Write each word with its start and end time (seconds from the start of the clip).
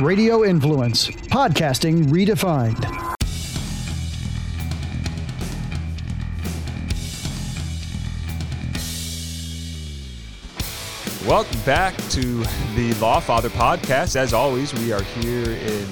Radio 0.00 0.44
Influence, 0.44 1.08
podcasting 1.08 2.06
redefined. 2.06 2.80
Welcome 11.26 11.60
back 11.66 11.94
to 11.96 12.20
the 12.74 12.92
Lawfather 12.94 13.50
podcast. 13.50 14.16
As 14.16 14.32
always, 14.32 14.72
we 14.72 14.90
are 14.90 15.02
here 15.02 15.50
in 15.50 15.86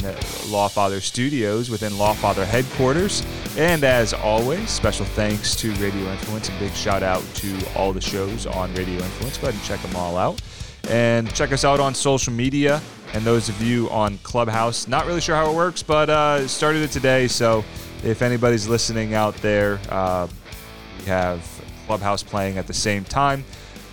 Lawfather 0.49 1.03
Studios 1.03 1.69
within 1.69 1.93
Lawfather 1.93 2.47
headquarters. 2.47 3.27
And 3.59 3.85
as 3.85 4.15
always, 4.15 4.71
special 4.71 5.05
thanks 5.05 5.55
to 5.57 5.71
Radio 5.75 6.11
Influence 6.11 6.49
and 6.49 6.59
big 6.59 6.73
shout 6.73 7.03
out 7.03 7.23
to 7.35 7.55
all 7.77 7.93
the 7.93 8.01
shows 8.01 8.47
on 8.47 8.75
Radio 8.75 8.97
Influence. 8.97 9.37
Go 9.37 9.49
ahead 9.49 9.55
and 9.55 9.65
check 9.65 9.83
them 9.83 9.95
all 9.97 10.17
out. 10.17 10.41
And 10.89 11.33
check 11.35 11.53
us 11.53 11.65
out 11.67 11.79
on 11.79 11.95
social 11.95 12.33
media. 12.33 12.81
And 13.15 13.25
those 13.25 13.49
of 13.49 13.61
you 13.63 13.89
on 13.91 14.19
Clubhouse, 14.19 14.87
not 14.87 15.07
really 15.07 15.21
sure 15.21 15.35
how 15.35 15.51
it 15.51 15.55
works, 15.57 15.83
but 15.83 16.11
uh, 16.11 16.47
started 16.47 16.83
it 16.83 16.91
today. 16.91 17.27
So 17.27 17.65
if 18.05 18.23
anybody's 18.23 18.69
listening 18.69 19.15
out 19.15 19.35
there, 19.37 19.81
uh, 19.89 20.29
we 20.99 21.05
have 21.07 21.43
Clubhouse 21.87 22.23
playing 22.23 22.59
at 22.59 22.67
the 22.67 22.75
same 22.75 23.05
time 23.05 23.45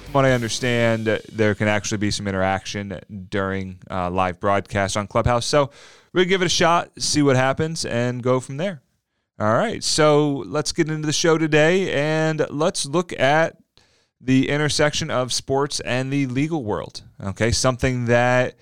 From 0.03 0.13
what 0.13 0.25
I 0.25 0.31
understand, 0.33 1.07
there 1.31 1.55
can 1.55 1.67
actually 1.67 1.97
be 1.99 2.11
some 2.11 2.27
interaction 2.27 2.99
during 3.29 3.79
uh, 3.89 4.09
live 4.09 4.39
broadcast 4.39 4.97
on 4.97 5.07
Clubhouse. 5.07 5.45
So 5.45 5.71
we'll 6.13 6.25
give 6.25 6.41
it 6.41 6.45
a 6.45 6.49
shot, 6.49 6.91
see 7.01 7.21
what 7.21 7.35
happens, 7.37 7.85
and 7.85 8.21
go 8.21 8.39
from 8.39 8.57
there. 8.57 8.81
All 9.39 9.53
right. 9.53 9.83
So 9.83 10.43
let's 10.45 10.71
get 10.71 10.89
into 10.89 11.05
the 11.05 11.13
show 11.13 11.37
today 11.37 11.91
and 11.93 12.45
let's 12.49 12.85
look 12.85 13.17
at 13.19 13.57
the 14.21 14.49
intersection 14.49 15.09
of 15.09 15.33
sports 15.33 15.79
and 15.81 16.11
the 16.11 16.27
legal 16.27 16.63
world. 16.63 17.03
Okay. 17.23 17.51
Something 17.51 18.05
that 18.05 18.55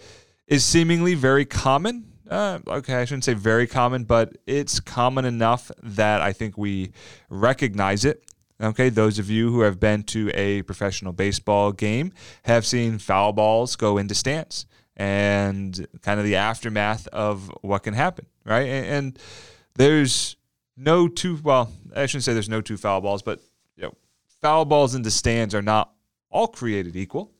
is 0.48 0.64
seemingly 0.64 1.16
very 1.16 1.46
common. 1.46 2.06
Uh, 2.30 2.60
okay, 2.68 2.96
I 2.96 3.06
shouldn't 3.06 3.26
say 3.26 3.34
very 3.34 3.68
common, 3.68 4.06
but 4.06 4.38
it's 4.48 4.80
common 4.80 5.26
enough 5.26 5.72
that 5.82 6.22
I 6.22 6.34
think 6.34 6.58
we 6.58 6.92
recognize 7.30 8.06
it 8.06 8.24
Okay, 8.64 8.88
those 8.88 9.20
of 9.20 9.30
you 9.30 9.52
who 9.52 9.62
have 9.62 9.80
been 9.80 10.04
to 10.04 10.32
a 10.34 10.62
professional 10.62 11.12
baseball 11.12 11.74
game 11.74 12.14
have 12.44 12.66
seen 12.66 12.98
foul 12.98 13.34
balls 13.34 13.76
go 13.76 13.98
into 13.98 14.16
stands 14.16 14.66
and 14.96 15.86
kind 16.02 16.20
of 16.20 16.26
the 16.26 16.36
aftermath 16.36 17.08
of 17.08 17.52
what 17.62 17.84
can 17.84 17.94
happen, 17.94 18.26
right? 18.46 18.68
And, 18.68 18.86
and 18.86 19.20
there's 19.76 20.38
no 20.78 21.10
two, 21.10 21.40
well, 21.44 21.72
I 21.96 22.06
shouldn't 22.06 22.24
say 22.24 22.34
there's 22.34 22.48
no 22.48 22.62
two 22.62 22.78
foul 22.78 23.02
balls, 23.02 23.22
but 23.22 23.42
you 23.76 23.84
know, 23.84 23.94
foul 24.42 24.66
balls 24.66 24.96
into 24.96 25.12
stands 25.12 25.54
are 25.54 25.62
not 25.62 25.92
all 26.30 26.48
created 26.48 26.96
equal. 26.96 27.32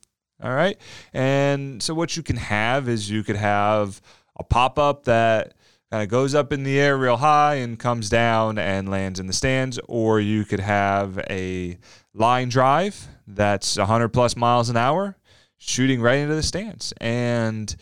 All 0.44 0.54
right. 0.54 0.78
And 1.14 1.82
so 1.82 1.94
what 1.94 2.18
you 2.18 2.24
can 2.24 2.36
have 2.36 2.90
is 2.90 3.10
you 3.10 3.24
could 3.24 3.38
have 3.38 4.02
a 4.36 4.44
pop 4.44 4.78
up 4.78 5.06
that 5.06 5.54
kind 5.90 6.04
of 6.04 6.10
goes 6.10 6.36
up 6.36 6.52
in 6.52 6.64
the 6.64 6.80
air 6.80 6.98
real 6.98 7.18
high 7.18 7.56
and 7.56 7.80
comes 7.80 8.10
down 8.10 8.58
and 8.58 8.90
lands 8.90 9.20
in 9.20 9.28
the 9.28 9.34
stands, 9.34 9.80
or 9.88 10.20
you 10.20 10.44
could 10.44 10.60
have 10.60 11.18
a 11.30 11.78
line 12.14 12.50
drive 12.50 13.08
that's 13.26 13.78
100 13.78 14.10
plus 14.10 14.36
miles 14.36 14.70
an 14.70 14.76
hour 14.76 15.16
shooting 15.58 16.02
right 16.02 16.18
into 16.18 16.36
the 16.36 16.44
stands. 16.44 16.94
And 17.00 17.74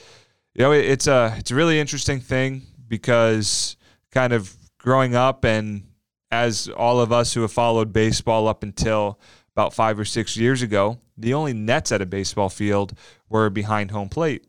you 0.54 0.62
know, 0.62 0.72
it's 0.72 1.08
a 1.08 1.34
it's 1.38 1.52
a 1.52 1.56
really 1.56 1.80
interesting 1.80 2.20
thing 2.20 2.64
because 2.88 3.76
kind 4.12 4.34
of 4.34 4.56
growing 4.78 5.16
up 5.16 5.46
and 5.46 5.84
as 6.32 6.68
all 6.70 7.00
of 7.00 7.12
us 7.12 7.34
who 7.34 7.42
have 7.42 7.52
followed 7.52 7.92
baseball 7.92 8.48
up 8.48 8.64
until 8.64 9.20
about 9.56 9.74
5 9.74 10.00
or 10.00 10.06
6 10.06 10.38
years 10.38 10.62
ago, 10.62 11.00
the 11.18 11.34
only 11.34 11.54
nets 11.54 11.92
at 11.92 12.02
a 12.02 12.06
baseball 12.06 12.50
field 12.50 12.94
were 13.30 13.50
behind 13.50 13.92
home 13.92 14.10
plate. 14.10 14.46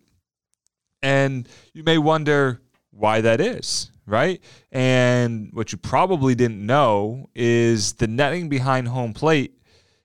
And 1.03 1.49
you 1.73 1.83
may 1.83 1.99
wonder, 1.99 2.61
why 2.91 3.21
that 3.23 3.41
is, 3.41 3.91
right? 4.07 4.41
And 4.71 5.51
what 5.53 5.73
you 5.73 5.79
probably 5.79 6.35
didn't 6.35 6.65
know 6.65 7.29
is 7.35 7.95
the 7.95 8.07
netting 8.07 8.49
behind 8.49 8.89
home 8.89 9.15
plate 9.15 9.55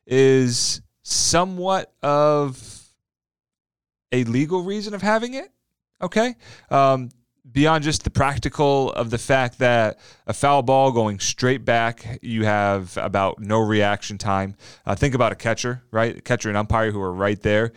is 0.06 0.82
somewhat 1.04 1.94
of 2.02 2.84
a 4.12 4.24
legal 4.24 4.64
reason 4.64 4.94
of 4.94 5.02
having 5.02 5.34
it. 5.34 5.52
Okay. 6.02 6.36
Um, 6.70 7.10
beyond 7.52 7.84
just 7.84 8.04
the 8.04 8.10
practical 8.10 8.92
of 8.94 9.10
the 9.10 9.18
fact 9.18 9.60
that 9.60 10.00
a 10.26 10.34
foul 10.34 10.62
ball 10.62 10.92
going 10.92 11.20
straight 11.20 11.66
back, 11.66 12.20
you 12.22 12.46
have 12.46 12.98
about 12.98 13.40
no 13.40 13.60
reaction 13.60 14.18
time. 14.18 14.56
Uh, 14.86 14.96
think 14.96 15.16
about 15.16 15.32
a 15.32 15.36
catcher, 15.36 15.84
right? 15.92 16.18
A 16.18 16.22
catcher 16.22 16.50
and 16.50 16.58
umpire 16.58 16.92
who 16.92 17.02
are 17.02 17.14
right 17.14 17.42
there. 17.42 17.72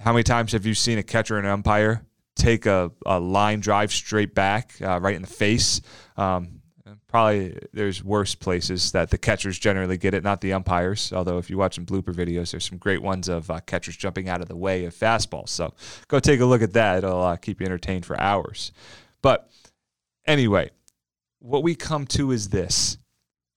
How 0.00 0.12
many 0.12 0.22
times 0.22 0.52
have 0.52 0.66
you 0.66 0.74
seen 0.74 0.98
a 0.98 1.02
catcher 1.02 1.36
and 1.36 1.46
an 1.46 1.52
umpire 1.52 2.06
take 2.34 2.66
a, 2.66 2.90
a 3.06 3.20
line 3.20 3.60
drive 3.60 3.92
straight 3.92 4.34
back, 4.34 4.74
uh, 4.80 5.00
right 5.00 5.14
in 5.14 5.22
the 5.22 5.28
face. 5.28 5.80
Um, 6.16 6.61
probably 7.08 7.58
there's 7.72 8.02
worse 8.02 8.34
places 8.34 8.92
that 8.92 9.10
the 9.10 9.18
catchers 9.18 9.58
generally 9.58 9.96
get 9.96 10.14
it, 10.14 10.22
not 10.22 10.40
the 10.40 10.52
umpires. 10.52 11.12
Although 11.12 11.38
if 11.38 11.50
you 11.50 11.58
watch 11.58 11.74
some 11.74 11.86
blooper 11.86 12.14
videos, 12.14 12.50
there's 12.50 12.68
some 12.68 12.78
great 12.78 13.02
ones 13.02 13.28
of 13.28 13.50
uh, 13.50 13.60
catchers 13.60 13.96
jumping 13.96 14.28
out 14.28 14.40
of 14.40 14.48
the 14.48 14.56
way 14.56 14.84
of 14.84 14.94
fastballs. 14.94 15.48
So 15.50 15.74
go 16.08 16.20
take 16.20 16.40
a 16.40 16.46
look 16.46 16.62
at 16.62 16.72
that. 16.74 16.98
It'll 16.98 17.22
uh, 17.22 17.36
keep 17.36 17.60
you 17.60 17.66
entertained 17.66 18.06
for 18.06 18.18
hours. 18.20 18.72
But 19.20 19.50
anyway, 20.26 20.70
what 21.38 21.62
we 21.62 21.74
come 21.74 22.06
to 22.08 22.30
is 22.30 22.48
this: 22.48 22.98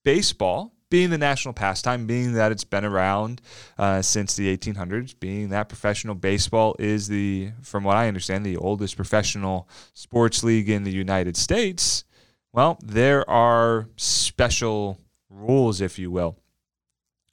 baseball 0.04 0.76
being 0.90 1.10
the 1.10 1.18
national 1.18 1.54
pastime, 1.54 2.06
being 2.06 2.34
that 2.34 2.52
it's 2.52 2.64
been 2.64 2.86
around 2.86 3.42
uh, 3.78 4.02
since 4.02 4.36
the 4.36 4.56
1800s, 4.56 5.14
being 5.20 5.50
that 5.50 5.68
professional 5.68 6.16
baseball 6.16 6.76
is 6.80 7.08
the, 7.08 7.52
from 7.62 7.84
what 7.84 7.98
I 7.98 8.08
understand, 8.08 8.46
the 8.46 8.58
oldest 8.58 8.96
professional 8.96 9.68
sports 9.94 10.44
league 10.44 10.70
in 10.70 10.84
the 10.84 10.92
United 10.92 11.36
States, 11.36 12.06
well, 12.56 12.80
there 12.82 13.30
are 13.30 13.90
special 13.98 14.98
rules, 15.30 15.82
if 15.82 16.00
you 16.00 16.10
will, 16.10 16.38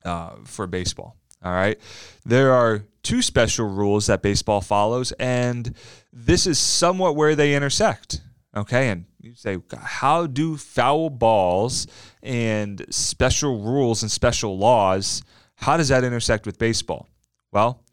uh, 0.04 0.30
for 0.44 0.66
baseball. 0.66 1.16
All 1.44 1.52
right. 1.52 1.78
There 2.26 2.52
are 2.52 2.82
two 3.04 3.22
special 3.22 3.68
rules 3.68 4.08
that 4.08 4.20
baseball 4.20 4.60
follows, 4.60 5.12
and 5.12 5.76
this 6.12 6.48
is 6.48 6.58
somewhat 6.58 7.14
where 7.14 7.36
they 7.36 7.54
intersect. 7.54 8.20
Okay. 8.56 8.88
And 8.88 9.04
you 9.20 9.36
say, 9.36 9.58
how 9.80 10.26
do 10.26 10.56
foul 10.56 11.08
balls 11.08 11.86
and 12.20 12.84
special 12.90 13.62
rules 13.62 14.02
and 14.02 14.10
special 14.10 14.58
laws, 14.58 15.22
how 15.54 15.76
does 15.76 15.88
that 15.88 16.02
intersect 16.02 16.46
with 16.46 16.58
baseball? 16.58 17.06
Well, 17.52 17.84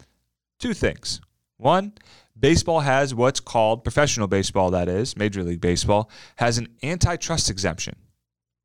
two 0.58 0.74
things. 0.74 1.20
One, 1.58 1.92
baseball 2.40 2.80
has 2.80 3.14
what's 3.14 3.40
called 3.40 3.84
professional 3.84 4.26
baseball, 4.26 4.70
that 4.70 4.88
is, 4.88 5.16
Major 5.16 5.42
League 5.42 5.60
Baseball, 5.60 6.10
has 6.36 6.58
an 6.58 6.68
antitrust 6.82 7.50
exemption. 7.50 7.96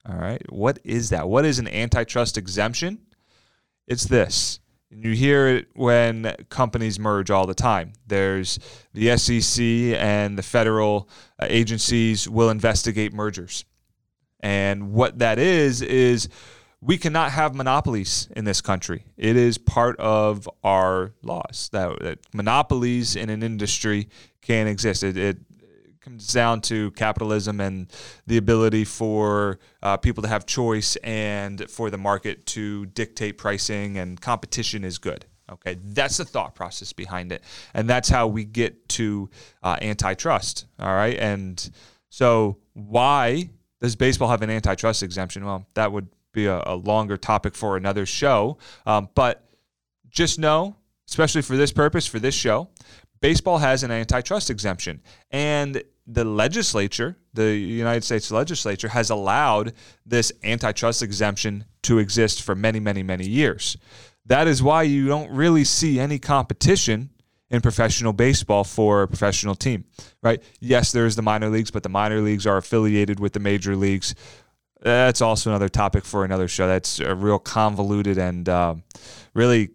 All 0.07 0.17
right. 0.17 0.41
What 0.51 0.79
is 0.83 1.09
that? 1.09 1.27
What 1.27 1.45
is 1.45 1.59
an 1.59 1.67
antitrust 1.67 2.37
exemption? 2.37 2.99
It's 3.87 4.05
this 4.05 4.59
and 4.95 5.03
you 5.03 5.11
hear 5.11 5.47
it 5.47 5.67
when 5.73 6.33
companies 6.49 6.99
merge 6.99 7.29
all 7.29 7.45
the 7.45 7.53
time. 7.53 7.93
There's 8.07 8.59
the 8.93 9.17
SEC 9.17 9.61
and 9.61 10.37
the 10.37 10.43
federal 10.43 11.09
uh, 11.39 11.47
agencies 11.49 12.29
will 12.29 12.49
investigate 12.49 13.13
mergers. 13.13 13.65
And 14.39 14.93
what 14.93 15.19
that 15.19 15.39
is, 15.39 15.81
is 15.81 16.29
we 16.81 16.97
cannot 16.97 17.31
have 17.31 17.55
monopolies 17.55 18.27
in 18.35 18.45
this 18.45 18.61
country. 18.61 19.05
It 19.17 19.35
is 19.35 19.57
part 19.57 19.99
of 19.99 20.49
our 20.63 21.13
laws 21.23 21.69
that, 21.71 21.99
that 22.01 22.19
monopolies 22.33 23.15
in 23.15 23.29
an 23.29 23.43
industry 23.43 24.09
can 24.41 24.67
exist. 24.67 25.03
It, 25.03 25.17
it, 25.17 25.37
comes 26.05 26.31
down 26.31 26.61
to 26.61 26.91
capitalism 26.91 27.59
and 27.59 27.91
the 28.27 28.37
ability 28.37 28.85
for 28.85 29.57
uh, 29.81 29.97
people 29.97 30.21
to 30.21 30.29
have 30.29 30.45
choice 30.45 30.95
and 30.97 31.67
for 31.67 31.89
the 31.89 31.97
market 31.97 32.45
to 32.45 32.85
dictate 32.85 33.39
pricing 33.39 33.97
and 33.97 34.21
competition 34.21 34.83
is 34.83 34.99
good. 34.99 35.25
Okay, 35.51 35.77
that's 35.83 36.17
the 36.17 36.25
thought 36.25 36.55
process 36.55 36.93
behind 36.93 37.31
it, 37.31 37.43
and 37.73 37.87
that's 37.87 38.09
how 38.09 38.25
we 38.27 38.45
get 38.45 38.87
to 38.89 39.29
uh, 39.61 39.77
antitrust. 39.81 40.65
All 40.79 40.93
right, 40.93 41.17
and 41.17 41.69
so 42.09 42.57
why 42.73 43.49
does 43.79 43.95
baseball 43.95 44.29
have 44.29 44.41
an 44.41 44.49
antitrust 44.49 45.03
exemption? 45.03 45.45
Well, 45.45 45.67
that 45.75 45.91
would 45.91 46.07
be 46.35 46.45
a, 46.45 46.61
a 46.65 46.75
longer 46.75 47.17
topic 47.17 47.55
for 47.55 47.77
another 47.77 48.05
show, 48.05 48.57
um, 48.85 49.09
but 49.15 49.49
just 50.09 50.37
know, 50.37 50.75
especially 51.07 51.41
for 51.41 51.57
this 51.57 51.71
purpose, 51.71 52.05
for 52.05 52.19
this 52.19 52.35
show, 52.35 52.69
baseball 53.21 53.57
has 53.57 53.83
an 53.83 53.91
antitrust 53.91 54.49
exemption, 54.49 55.01
and 55.31 55.83
the 56.07 56.23
legislature, 56.23 57.17
the 57.33 57.55
United 57.55 58.03
States 58.03 58.29
legislature, 58.29 58.89
has 58.89 59.09
allowed 59.09 59.73
this 60.05 60.31
antitrust 60.43 61.01
exemption 61.01 61.65
to 61.81 61.97
exist 61.97 62.43
for 62.43 62.53
many, 62.53 62.79
many, 62.79 63.01
many 63.01 63.27
years. 63.27 63.77
That 64.27 64.47
is 64.47 64.61
why 64.61 64.83
you 64.83 65.07
don't 65.07 65.31
really 65.31 65.63
see 65.63 65.99
any 65.99 66.19
competition 66.19 67.09
in 67.49 67.61
professional 67.61 68.13
baseball 68.13 68.63
for 68.63 69.03
a 69.03 69.07
professional 69.07 69.55
team, 69.55 69.85
right? 70.23 70.41
Yes, 70.59 70.91
there 70.91 71.05
is 71.05 71.15
the 71.15 71.21
minor 71.21 71.49
leagues, 71.49 71.71
but 71.71 71.83
the 71.83 71.89
minor 71.89 72.21
leagues 72.21 72.47
are 72.47 72.57
affiliated 72.57 73.19
with 73.19 73.33
the 73.33 73.39
major 73.39 73.75
leagues. 73.75 74.15
That's 74.85 75.21
also 75.21 75.49
another 75.49 75.67
topic 75.67 76.05
for 76.05 76.25
another 76.25 76.47
show. 76.47 76.67
That's 76.67 76.99
a 76.99 77.15
real 77.15 77.39
convoluted 77.39 78.19
and 78.19 78.47
uh, 78.47 78.75
really, 79.33 79.71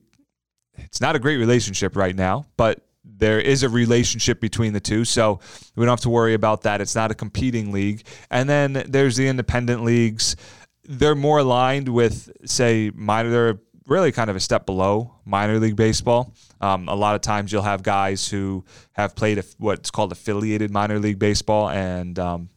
it's 0.76 1.00
not 1.00 1.16
a 1.16 1.18
great 1.18 1.38
relationship 1.38 1.96
right 1.96 2.14
now, 2.14 2.46
but 2.56 2.86
there 3.04 3.40
is 3.40 3.64
a 3.64 3.68
relationship 3.68 4.40
between 4.40 4.72
the 4.72 4.78
two, 4.78 5.04
so 5.04 5.40
we 5.74 5.84
don't 5.84 5.90
have 5.90 6.00
to 6.02 6.10
worry 6.10 6.34
about 6.34 6.62
that. 6.62 6.80
It's 6.80 6.94
not 6.94 7.10
a 7.10 7.14
competing 7.16 7.72
league. 7.72 8.06
And 8.30 8.48
then 8.48 8.84
there's 8.86 9.16
the 9.16 9.26
independent 9.26 9.82
leagues. 9.82 10.36
They're 10.84 11.16
more 11.16 11.40
aligned 11.40 11.88
with, 11.88 12.30
say, 12.44 12.92
minor. 12.94 13.30
They're 13.30 13.58
really 13.88 14.12
kind 14.12 14.30
of 14.30 14.36
a 14.36 14.40
step 14.40 14.64
below 14.64 15.16
minor 15.24 15.58
league 15.58 15.74
baseball. 15.74 16.34
Um, 16.60 16.88
a 16.88 16.94
lot 16.94 17.16
of 17.16 17.20
times 17.20 17.52
you'll 17.52 17.62
have 17.62 17.82
guys 17.82 18.28
who 18.28 18.64
have 18.92 19.16
played 19.16 19.42
what's 19.58 19.90
called 19.90 20.12
affiliated 20.12 20.70
minor 20.70 21.00
league 21.00 21.18
baseball, 21.18 21.68
and 21.68 22.16
um, 22.16 22.48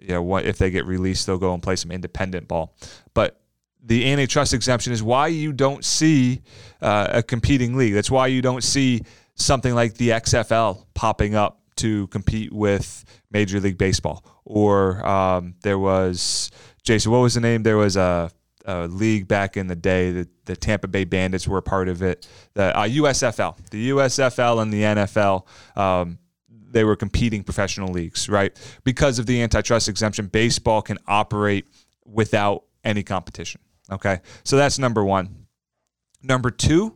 you 0.00 0.08
know, 0.08 0.22
what, 0.22 0.44
if 0.44 0.58
they 0.58 0.70
get 0.70 0.86
released, 0.86 1.26
they'll 1.26 1.38
go 1.38 1.54
and 1.54 1.62
play 1.62 1.76
some 1.76 1.90
independent 1.90 2.48
ball. 2.48 2.74
But 3.14 3.40
the 3.82 4.10
antitrust 4.10 4.54
exemption 4.54 4.92
is 4.92 5.02
why 5.02 5.28
you 5.28 5.52
don't 5.52 5.84
see 5.84 6.42
uh, 6.80 7.08
a 7.10 7.22
competing 7.22 7.76
league. 7.76 7.94
That's 7.94 8.10
why 8.10 8.26
you 8.26 8.42
don't 8.42 8.62
see 8.62 9.02
something 9.34 9.74
like 9.74 9.94
the 9.94 10.10
XFL 10.10 10.84
popping 10.94 11.34
up 11.34 11.60
to 11.76 12.06
compete 12.08 12.52
with 12.52 13.04
Major 13.30 13.60
League 13.60 13.78
Baseball. 13.78 14.24
Or 14.44 15.06
um, 15.06 15.54
there 15.62 15.78
was, 15.78 16.50
Jason, 16.82 17.12
what 17.12 17.18
was 17.18 17.34
the 17.34 17.40
name? 17.40 17.62
There 17.62 17.76
was 17.76 17.96
a, 17.96 18.30
a 18.64 18.88
league 18.88 19.28
back 19.28 19.56
in 19.56 19.68
the 19.68 19.76
day 19.76 20.10
that 20.12 20.46
the 20.46 20.56
Tampa 20.56 20.88
Bay 20.88 21.04
Bandits 21.04 21.46
were 21.46 21.58
a 21.58 21.62
part 21.62 21.88
of 21.88 22.02
it. 22.02 22.26
The 22.54 22.76
uh, 22.76 22.84
USFL, 22.84 23.56
the 23.70 23.90
USFL 23.90 24.60
and 24.62 24.72
the 24.72 24.82
NFL. 24.82 25.46
Um, 25.76 26.18
they 26.70 26.84
were 26.84 26.96
competing 26.96 27.42
professional 27.42 27.92
leagues, 27.92 28.28
right? 28.28 28.56
Because 28.84 29.18
of 29.18 29.26
the 29.26 29.42
antitrust 29.42 29.88
exemption, 29.88 30.26
baseball 30.26 30.82
can 30.82 30.98
operate 31.06 31.66
without 32.04 32.64
any 32.84 33.02
competition. 33.02 33.60
Okay. 33.90 34.20
So 34.44 34.56
that's 34.56 34.78
number 34.78 35.04
one. 35.04 35.46
Number 36.22 36.50
two, 36.50 36.94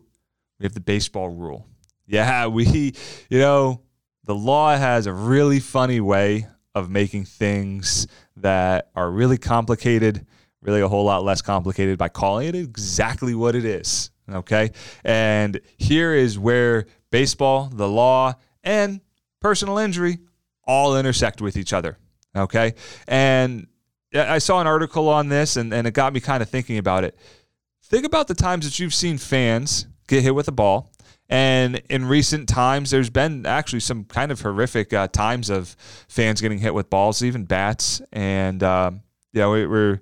we 0.58 0.64
have 0.64 0.74
the 0.74 0.80
baseball 0.80 1.28
rule. 1.28 1.66
Yeah, 2.06 2.46
we, 2.48 2.94
you 3.30 3.38
know, 3.38 3.82
the 4.24 4.34
law 4.34 4.76
has 4.76 5.06
a 5.06 5.12
really 5.12 5.60
funny 5.60 6.00
way 6.00 6.46
of 6.74 6.90
making 6.90 7.24
things 7.24 8.06
that 8.36 8.90
are 8.94 9.10
really 9.10 9.38
complicated 9.38 10.26
really 10.62 10.80
a 10.80 10.88
whole 10.88 11.04
lot 11.04 11.24
less 11.24 11.42
complicated 11.42 11.98
by 11.98 12.08
calling 12.08 12.48
it 12.48 12.54
exactly 12.54 13.34
what 13.34 13.54
it 13.54 13.64
is. 13.64 14.10
Okay. 14.30 14.70
And 15.04 15.60
here 15.76 16.14
is 16.14 16.38
where 16.38 16.86
baseball, 17.10 17.68
the 17.72 17.88
law, 17.88 18.34
and 18.62 19.00
personal 19.42 19.78
injury 19.78 20.18
all 20.64 20.96
intersect 20.96 21.40
with 21.40 21.56
each 21.56 21.72
other. 21.72 21.98
Okay. 22.34 22.74
And 23.06 23.66
I 24.14 24.38
saw 24.38 24.60
an 24.60 24.66
article 24.66 25.08
on 25.08 25.28
this 25.28 25.56
and, 25.56 25.72
and 25.72 25.86
it 25.86 25.94
got 25.94 26.12
me 26.12 26.20
kind 26.20 26.42
of 26.42 26.48
thinking 26.48 26.78
about 26.78 27.04
it. 27.04 27.18
Think 27.84 28.06
about 28.06 28.28
the 28.28 28.34
times 28.34 28.64
that 28.64 28.78
you've 28.78 28.94
seen 28.94 29.18
fans 29.18 29.86
get 30.06 30.22
hit 30.22 30.34
with 30.34 30.48
a 30.48 30.52
ball. 30.52 30.92
And 31.28 31.82
in 31.88 32.04
recent 32.04 32.48
times, 32.48 32.90
there's 32.90 33.08
been 33.08 33.46
actually 33.46 33.80
some 33.80 34.04
kind 34.04 34.30
of 34.30 34.40
horrific 34.42 34.92
uh, 34.92 35.08
times 35.08 35.48
of 35.48 35.76
fans 36.08 36.40
getting 36.42 36.58
hit 36.58 36.74
with 36.74 36.90
balls, 36.90 37.22
even 37.22 37.44
bats. 37.44 38.02
And, 38.12 38.62
um, 38.62 39.02
you 39.32 39.40
know, 39.40 39.52
we, 39.52 39.66
we're 39.66 40.00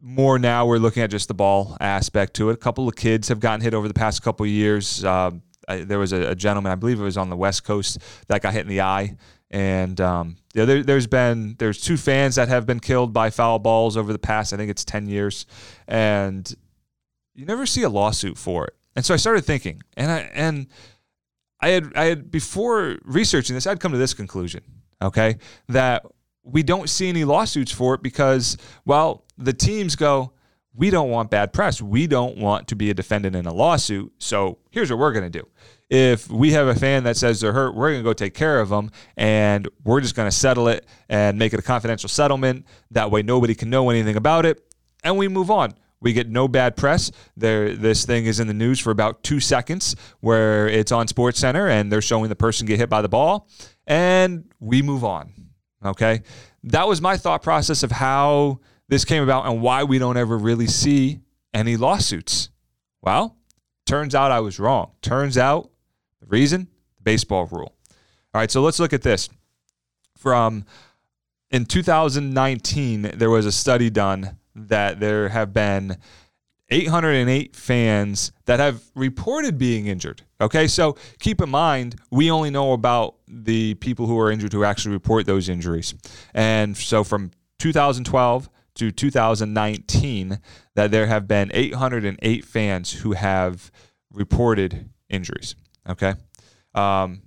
more 0.00 0.38
now 0.38 0.64
we're 0.64 0.78
looking 0.78 1.02
at 1.02 1.10
just 1.10 1.28
the 1.28 1.34
ball 1.34 1.76
aspect 1.80 2.34
to 2.34 2.50
it. 2.50 2.54
A 2.54 2.56
couple 2.56 2.88
of 2.88 2.96
kids 2.96 3.28
have 3.28 3.40
gotten 3.40 3.60
hit 3.60 3.74
over 3.74 3.86
the 3.86 3.94
past 3.94 4.22
couple 4.22 4.44
of 4.44 4.50
years. 4.50 5.04
Um, 5.04 5.42
I, 5.68 5.84
there 5.84 5.98
was 5.98 6.12
a, 6.12 6.30
a, 6.30 6.34
gentleman, 6.34 6.72
I 6.72 6.74
believe 6.74 6.98
it 6.98 7.04
was 7.04 7.16
on 7.16 7.30
the 7.30 7.36
West 7.36 7.62
Coast, 7.62 7.98
that 8.26 8.42
got 8.42 8.54
hit 8.54 8.62
in 8.62 8.68
the 8.68 8.80
eye. 8.80 9.16
And 9.50 10.00
um, 10.00 10.36
yeah, 10.54 10.64
there, 10.64 10.82
has 10.94 11.06
been 11.06 11.56
there's 11.58 11.80
two 11.80 11.96
fans 11.96 12.34
that 12.34 12.48
have 12.48 12.66
been 12.66 12.80
killed 12.80 13.12
by 13.12 13.30
foul 13.30 13.58
balls 13.58 13.96
over 13.96 14.12
the 14.12 14.18
past. 14.18 14.52
I 14.52 14.56
think 14.56 14.70
it's 14.70 14.84
ten 14.84 15.06
years, 15.08 15.46
and 15.86 16.52
you 17.34 17.46
never 17.46 17.64
see 17.64 17.82
a 17.82 17.88
lawsuit 17.88 18.36
for 18.36 18.66
it. 18.66 18.74
And 18.94 19.04
so 19.04 19.14
I 19.14 19.16
started 19.16 19.46
thinking, 19.46 19.82
and 19.96 20.10
I 20.10 20.18
and 20.34 20.66
I 21.60 21.68
had 21.68 21.92
I 21.94 22.04
had 22.04 22.30
before 22.30 22.98
researching 23.04 23.54
this, 23.54 23.66
I'd 23.66 23.80
come 23.80 23.92
to 23.92 23.98
this 23.98 24.12
conclusion. 24.12 24.62
Okay, 25.00 25.38
that 25.68 26.04
we 26.42 26.62
don't 26.62 26.88
see 26.90 27.08
any 27.08 27.24
lawsuits 27.24 27.70
for 27.70 27.94
it 27.94 28.02
because, 28.02 28.56
well, 28.84 29.24
the 29.36 29.52
teams 29.52 29.96
go, 29.96 30.32
we 30.78 30.90
don't 30.90 31.10
want 31.10 31.28
bad 31.28 31.52
press. 31.52 31.82
We 31.82 32.06
don't 32.06 32.38
want 32.38 32.68
to 32.68 32.76
be 32.76 32.88
a 32.88 32.94
defendant 32.94 33.34
in 33.34 33.46
a 33.46 33.52
lawsuit. 33.52 34.12
So 34.18 34.58
here's 34.70 34.90
what 34.90 35.00
we're 35.00 35.12
going 35.12 35.30
to 35.30 35.38
do. 35.40 35.48
If 35.90 36.30
we 36.30 36.52
have 36.52 36.68
a 36.68 36.74
fan 36.74 37.02
that 37.02 37.16
says 37.16 37.40
they're 37.40 37.52
hurt, 37.52 37.74
we're 37.74 37.90
going 37.90 38.00
to 38.00 38.08
go 38.08 38.12
take 38.12 38.34
care 38.34 38.60
of 38.60 38.68
them 38.68 38.92
and 39.16 39.68
we're 39.82 40.00
just 40.00 40.14
going 40.14 40.30
to 40.30 40.36
settle 40.36 40.68
it 40.68 40.86
and 41.08 41.36
make 41.36 41.52
it 41.52 41.58
a 41.58 41.62
confidential 41.62 42.08
settlement. 42.08 42.64
That 42.92 43.10
way, 43.10 43.22
nobody 43.22 43.56
can 43.56 43.70
know 43.70 43.90
anything 43.90 44.14
about 44.14 44.46
it. 44.46 44.62
And 45.02 45.18
we 45.18 45.26
move 45.26 45.50
on. 45.50 45.74
We 46.00 46.12
get 46.12 46.28
no 46.28 46.46
bad 46.46 46.76
press. 46.76 47.10
There, 47.36 47.74
this 47.74 48.06
thing 48.06 48.26
is 48.26 48.38
in 48.38 48.46
the 48.46 48.54
news 48.54 48.78
for 48.78 48.92
about 48.92 49.24
two 49.24 49.40
seconds, 49.40 49.96
where 50.20 50.68
it's 50.68 50.92
on 50.92 51.08
Sports 51.08 51.40
Center 51.40 51.68
and 51.68 51.90
they're 51.90 52.00
showing 52.00 52.28
the 52.28 52.36
person 52.36 52.68
get 52.68 52.78
hit 52.78 52.88
by 52.88 53.02
the 53.02 53.08
ball, 53.08 53.48
and 53.84 54.44
we 54.60 54.80
move 54.80 55.02
on. 55.02 55.32
Okay. 55.84 56.22
That 56.62 56.86
was 56.86 57.00
my 57.00 57.16
thought 57.16 57.42
process 57.42 57.82
of 57.82 57.90
how 57.90 58.60
this 58.88 59.04
came 59.04 59.22
about 59.22 59.46
and 59.46 59.62
why 59.62 59.84
we 59.84 59.98
don't 59.98 60.16
ever 60.16 60.36
really 60.36 60.66
see 60.66 61.20
any 61.52 61.76
lawsuits. 61.76 62.50
Well, 63.02 63.36
turns 63.86 64.14
out 64.14 64.30
I 64.30 64.40
was 64.40 64.58
wrong. 64.58 64.92
Turns 65.02 65.38
out 65.38 65.70
the 66.20 66.26
reason 66.26 66.68
the 66.96 67.02
baseball 67.02 67.46
rule. 67.46 67.74
All 68.34 68.40
right. 68.40 68.50
So 68.50 68.62
let's 68.62 68.80
look 68.80 68.92
at 68.92 69.02
this. 69.02 69.28
From 70.16 70.64
in 71.50 71.64
2019, 71.64 73.12
there 73.14 73.30
was 73.30 73.46
a 73.46 73.52
study 73.52 73.90
done 73.90 74.36
that 74.54 75.00
there 75.00 75.28
have 75.28 75.52
been 75.52 75.96
808 76.70 77.56
fans 77.56 78.32
that 78.44 78.60
have 78.60 78.82
reported 78.94 79.56
being 79.56 79.86
injured. 79.86 80.22
Okay, 80.40 80.66
so 80.66 80.96
keep 81.18 81.40
in 81.40 81.48
mind, 81.48 81.96
we 82.10 82.30
only 82.30 82.50
know 82.50 82.72
about 82.72 83.16
the 83.26 83.74
people 83.74 84.06
who 84.06 84.18
are 84.18 84.30
injured 84.30 84.52
who 84.52 84.64
actually 84.64 84.92
report 84.92 85.24
those 85.24 85.48
injuries. 85.48 85.94
And 86.34 86.76
so 86.76 87.04
from 87.04 87.30
2012 87.58 88.50
to 88.78 88.90
2019, 88.90 90.40
that 90.74 90.90
there 90.90 91.06
have 91.06 91.28
been 91.28 91.50
808 91.52 92.44
fans 92.44 92.92
who 92.92 93.12
have 93.12 93.70
reported 94.12 94.88
injuries. 95.08 95.54
Okay. 95.88 96.14
Um, 96.74 97.22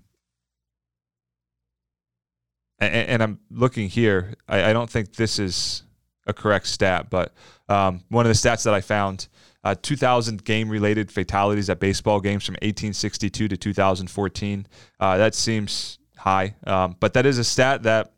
and, 2.80 2.94
and, 2.94 3.24
I'm 3.24 3.39
looking 3.50 3.89
here. 3.89 4.36
I, 4.48 4.69
I 4.69 4.74
don't 4.74 4.89
think 4.89 5.15
this 5.15 5.39
is 5.39 5.83
a 6.25 6.33
correct 6.33 6.68
stat, 6.68 7.09
but 7.09 7.33
um, 7.69 8.01
one 8.09 8.25
of 8.25 8.30
the 8.30 8.36
stats 8.36 8.63
that 8.63 8.74
I 8.74 8.81
found 8.81 9.27
uh, 9.63 9.75
2,000 9.80 10.44
game 10.44 10.69
related 10.69 11.12
fatalities 11.12 11.69
at 11.69 11.80
baseball 11.80 12.19
games 12.19 12.45
from 12.45 12.54
1862 12.54 13.47
to 13.47 13.57
2014. 13.57 14.68
Uh, 15.00 15.18
that 15.18 15.36
seems 15.36 16.00
high, 16.18 16.56
um, 16.65 16.95
but 17.00 17.13
that 17.13 17.25
is 17.25 17.38
a 17.38 17.44
stat 17.44 17.83
that 17.83 18.13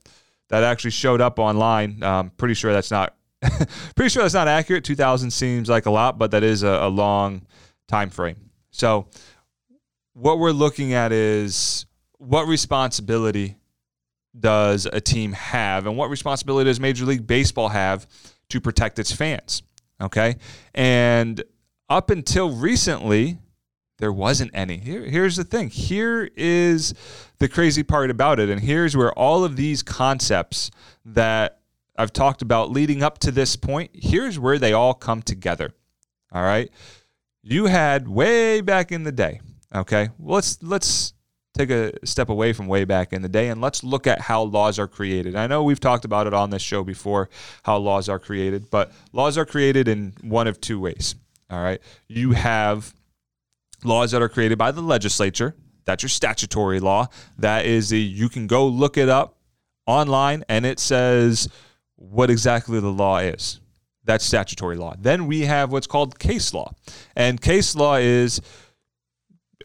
that 0.50 0.64
actually 0.64 0.92
showed 0.92 1.20
up 1.20 1.40
online. 1.40 2.02
Um, 2.04 2.30
pretty 2.38 2.54
sure 2.54 2.72
that's 2.74 2.92
not 2.92 3.16
pretty 3.96 4.10
sure 4.10 4.24
that's 4.24 4.34
not 4.34 4.48
accurate. 4.48 4.84
2,000 4.84 5.32
seems 5.32 5.70
like 5.70 5.86
a 5.86 5.92
lot, 5.92 6.18
but 6.18 6.32
that 6.32 6.44
is 6.44 6.64
a, 6.64 6.68
a 6.68 6.90
long 6.90 7.46
time 7.88 8.10
frame. 8.10 8.38
So 8.72 9.08
what 10.14 10.40
we're 10.40 10.52
looking 10.52 10.94
at 10.94 11.12
is 11.12 11.86
what 12.18 12.48
responsibility 12.48 13.58
does 14.40 14.88
a 14.92 15.00
team 15.00 15.34
have, 15.34 15.86
and 15.86 15.96
what 15.98 16.10
responsibility 16.10 16.70
does 16.70 16.80
Major 16.80 17.06
League 17.06 17.28
Baseball 17.28 17.70
have 17.70 18.08
to 18.50 18.60
protect 18.60 18.98
its 19.00 19.12
fans? 19.12 19.64
Okay. 20.02 20.38
And 20.74 21.44
up 21.90 22.10
until 22.10 22.52
recently, 22.52 23.38
there 24.00 24.12
wasn't 24.12 24.52
any. 24.54 24.78
Here, 24.78 25.06
here's 25.06 25.36
the 25.36 25.44
thing. 25.44 25.70
Here 25.70 26.30
is 26.36 26.94
the 27.40 27.48
crazy 27.48 27.84
part 27.84 28.10
about 28.10 28.40
it. 28.40 28.50
And 28.50 28.60
here's 28.60 28.98
where 28.98 29.14
all 29.14 29.44
of 29.44 29.56
these 29.56 29.84
concepts 29.84 30.72
that 31.06 31.60
I've 31.96 32.14
talked 32.14 32.42
about 32.42 32.72
leading 32.72 33.04
up 33.04 33.20
to 33.20 33.32
this 33.32 33.56
point, 33.56 33.92
here's 33.94 34.40
where 34.40 34.58
they 34.58 34.74
all 34.74 34.94
come 34.94 35.22
together. 35.22 35.74
All 36.32 36.44
right. 36.44 36.70
You 37.44 37.66
had 37.66 38.08
way 38.08 38.62
back 38.62 38.92
in 38.92 39.04
the 39.04 39.12
day. 39.12 39.42
Okay. 39.74 40.10
Let's 40.20 40.62
let's 40.64 41.14
take 41.54 41.70
a 41.70 41.94
step 42.06 42.30
away 42.30 42.52
from 42.52 42.68
way 42.68 42.84
back 42.84 43.14
in 43.14 43.22
the 43.22 43.30
day 43.30 43.50
and 43.50 43.62
let's 43.62 43.84
look 43.84 44.08
at 44.08 44.22
how 44.22 44.42
laws 44.42 44.80
are 44.80 44.88
created. 44.88 45.36
I 45.36 45.46
know 45.46 45.64
we've 45.64 45.80
talked 45.80 46.04
about 46.04 46.26
it 46.26 46.34
on 46.34 46.50
this 46.50 46.64
show 46.64 46.84
before, 46.84 47.30
how 47.64 47.78
laws 47.78 48.10
are 48.10 48.18
created, 48.18 48.72
but 48.72 48.92
laws 49.12 49.38
are 49.38 49.46
created 49.46 49.88
in 49.88 50.14
one 50.22 50.48
of 50.48 50.60
two 50.60 50.80
ways. 50.80 51.14
All 51.52 51.62
right. 51.62 51.80
You 52.08 52.32
have 52.32 52.96
laws 53.84 54.12
that 54.12 54.22
are 54.22 54.30
created 54.30 54.58
by 54.58 54.72
the 54.72 54.82
legislature. 54.82 55.56
That's 55.86 56.02
your 56.02 56.10
statutory 56.10 56.80
law. 56.80 57.08
That 57.38 57.66
is 57.66 57.92
a, 57.92 57.98
you 57.98 58.30
can 58.30 58.48
go 58.48 58.66
look 58.66 58.98
it 58.98 59.10
up 59.10 59.38
online 59.86 60.44
and 60.50 60.66
it 60.66 60.80
says 60.80 61.50
what 62.10 62.30
exactly 62.30 62.80
the 62.80 62.92
law 62.92 63.20
is. 63.20 63.60
That's 64.06 64.26
statutory 64.26 64.76
law. 64.76 64.96
Then 65.00 65.28
we 65.28 65.42
have 65.42 65.72
what's 65.72 65.88
called 65.88 66.20
case 66.20 66.54
law. 66.54 66.74
And 67.16 67.40
case 67.40 67.76
law 67.76 67.96
is 67.96 68.42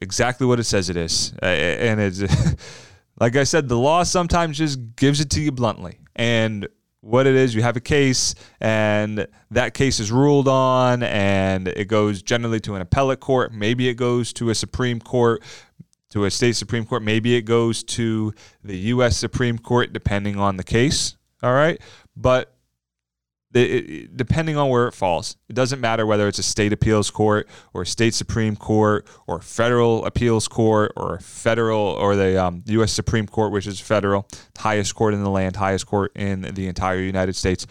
exactly 0.01 0.47
what 0.47 0.61
it 0.61 0.65
says 0.65 0.89
it 0.89 0.97
is. 0.97 1.33
Uh, 1.43 1.47
and 1.47 2.01
it's 2.01 2.23
like 3.21 3.37
I 3.37 3.45
said, 3.45 3.69
the 3.69 3.79
law 3.79 4.05
sometimes 4.05 4.59
just 4.59 4.97
gives 4.97 5.21
it 5.21 5.31
to 5.31 5.41
you 5.41 5.51
bluntly. 5.51 5.99
And 6.15 6.69
what 7.01 7.27
it 7.27 7.35
is, 7.35 7.55
you 7.55 7.63
have 7.63 7.77
a 7.77 7.81
case, 7.81 8.35
and 8.61 9.27
that 9.51 9.75
case 9.75 10.01
is 10.01 10.11
ruled 10.11 10.49
on, 10.49 11.03
and 11.03 11.69
it 11.69 11.87
goes 11.87 12.23
generally 12.23 12.61
to 12.61 12.75
an 12.75 12.83
appellate 12.83 13.21
court. 13.21 13.53
Maybe 13.53 13.89
it 13.89 13.95
goes 13.95 14.33
to 14.35 14.51
a 14.51 14.55
Supreme 14.55 15.01
Court. 15.01 15.43
to 16.11 16.25
a 16.25 16.31
state 16.31 16.57
Supreme 16.57 16.85
Court. 16.85 17.03
Maybe 17.03 17.37
it 17.37 17.43
goes 17.43 17.85
to 17.85 18.33
the 18.65 18.77
U.S. 18.79 19.17
Supreme 19.17 19.59
Court, 19.59 19.93
depending 19.93 20.39
on 20.39 20.57
the 20.57 20.65
case. 20.65 21.17
All 21.43 21.53
right. 21.53 21.81
But 22.21 22.55
it, 23.55 24.17
depending 24.17 24.57
on 24.57 24.69
where 24.69 24.89
it 24.89 24.93
falls, 24.93 25.37
it 25.49 25.55
doesn't 25.55 25.81
matter 25.81 26.05
whether 26.05 26.29
it's 26.29 26.39
a 26.39 26.43
state 26.43 26.73
appeals 26.73 27.11
court 27.11 27.49
or 27.73 27.83
a 27.83 27.87
state 27.87 28.13
Supreme 28.15 28.57
Court 28.57 29.07
or 29.27 29.41
federal 29.41 30.05
appeals 30.05 30.49
court 30.49 30.93
or 30.97 31.19
federal 31.21 31.81
or 31.81 32.17
the 32.17 32.43
um, 32.43 32.63
U.S. 32.67 32.93
Supreme 32.93 33.27
Court, 33.27 33.53
which 33.53 33.67
is 33.67 33.81
federal, 33.81 34.29
highest 34.59 34.95
court 34.95 35.15
in 35.15 35.23
the 35.23 35.31
land, 35.31 35.57
highest 35.57 35.87
court 35.87 36.13
in 36.15 36.43
the 36.43 36.67
entire 36.67 36.99
United 36.99 37.37
States. 37.37 37.67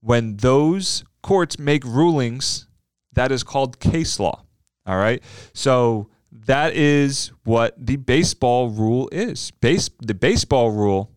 When 0.00 0.36
those 0.36 1.04
courts 1.22 1.58
make 1.58 1.84
rulings, 1.84 2.66
that 3.12 3.30
is 3.32 3.42
called 3.42 3.80
case 3.80 4.18
law. 4.18 4.44
All 4.86 4.96
right. 4.96 5.22
So 5.52 6.08
that 6.46 6.74
is 6.74 7.32
what 7.44 7.74
the 7.76 7.96
baseball 7.96 8.70
rule 8.70 9.08
is. 9.12 9.50
Base 9.60 9.90
the 10.00 10.14
baseball 10.14 10.70
rule 10.70 11.10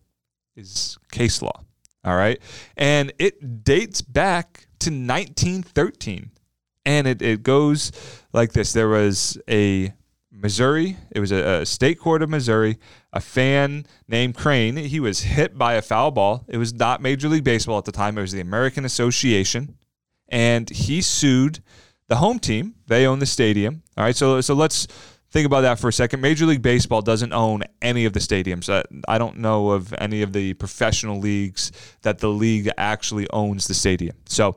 is 0.56 0.98
case 1.10 1.40
law. 1.40 1.64
All 2.04 2.16
right. 2.16 2.40
And 2.76 3.12
it 3.18 3.64
dates 3.64 4.02
back 4.02 4.66
to 4.80 4.90
1913. 4.90 6.30
And 6.86 7.06
it, 7.06 7.22
it 7.22 7.42
goes 7.42 7.92
like 8.32 8.52
this 8.52 8.72
there 8.72 8.88
was 8.88 9.38
a 9.48 9.94
Missouri, 10.30 10.96
it 11.12 11.20
was 11.20 11.32
a, 11.32 11.60
a, 11.62 11.66
state 11.66 11.98
court 11.98 12.20
of 12.20 12.28
Missouri, 12.28 12.78
a 13.12 13.20
fan 13.20 13.86
named 14.08 14.34
Crane. 14.34 14.76
He 14.76 15.00
was 15.00 15.20
hit 15.20 15.56
by 15.56 15.74
a 15.74 15.82
foul 15.82 16.10
ball. 16.10 16.44
It 16.48 16.58
was 16.58 16.74
not 16.74 17.00
Major 17.00 17.28
League 17.28 17.44
Baseball 17.44 17.78
at 17.78 17.84
the 17.84 17.92
time, 17.92 18.18
it 18.18 18.22
was 18.22 18.32
the 18.32 18.40
American 18.40 18.84
Association. 18.84 19.76
And 20.28 20.68
he 20.68 21.00
sued 21.00 21.62
the 22.08 22.16
home 22.16 22.38
team. 22.38 22.74
They 22.86 23.06
own 23.06 23.20
the 23.20 23.26
stadium. 23.26 23.82
All 23.96 24.04
right. 24.04 24.16
So, 24.16 24.40
so 24.40 24.54
let's 24.54 24.86
think 25.34 25.46
about 25.46 25.62
that 25.62 25.80
for 25.80 25.88
a 25.88 25.92
second. 25.92 26.20
Major 26.20 26.46
League 26.46 26.62
Baseball 26.62 27.02
doesn't 27.02 27.32
own 27.32 27.64
any 27.82 28.04
of 28.04 28.12
the 28.12 28.20
stadiums. 28.20 28.68
Uh, 28.68 28.84
I 29.08 29.18
don't 29.18 29.38
know 29.38 29.70
of 29.70 29.92
any 29.98 30.22
of 30.22 30.32
the 30.32 30.54
professional 30.54 31.18
leagues 31.18 31.72
that 32.02 32.20
the 32.20 32.28
league 32.28 32.70
actually 32.78 33.28
owns 33.30 33.66
the 33.66 33.74
stadium. 33.74 34.16
So 34.26 34.56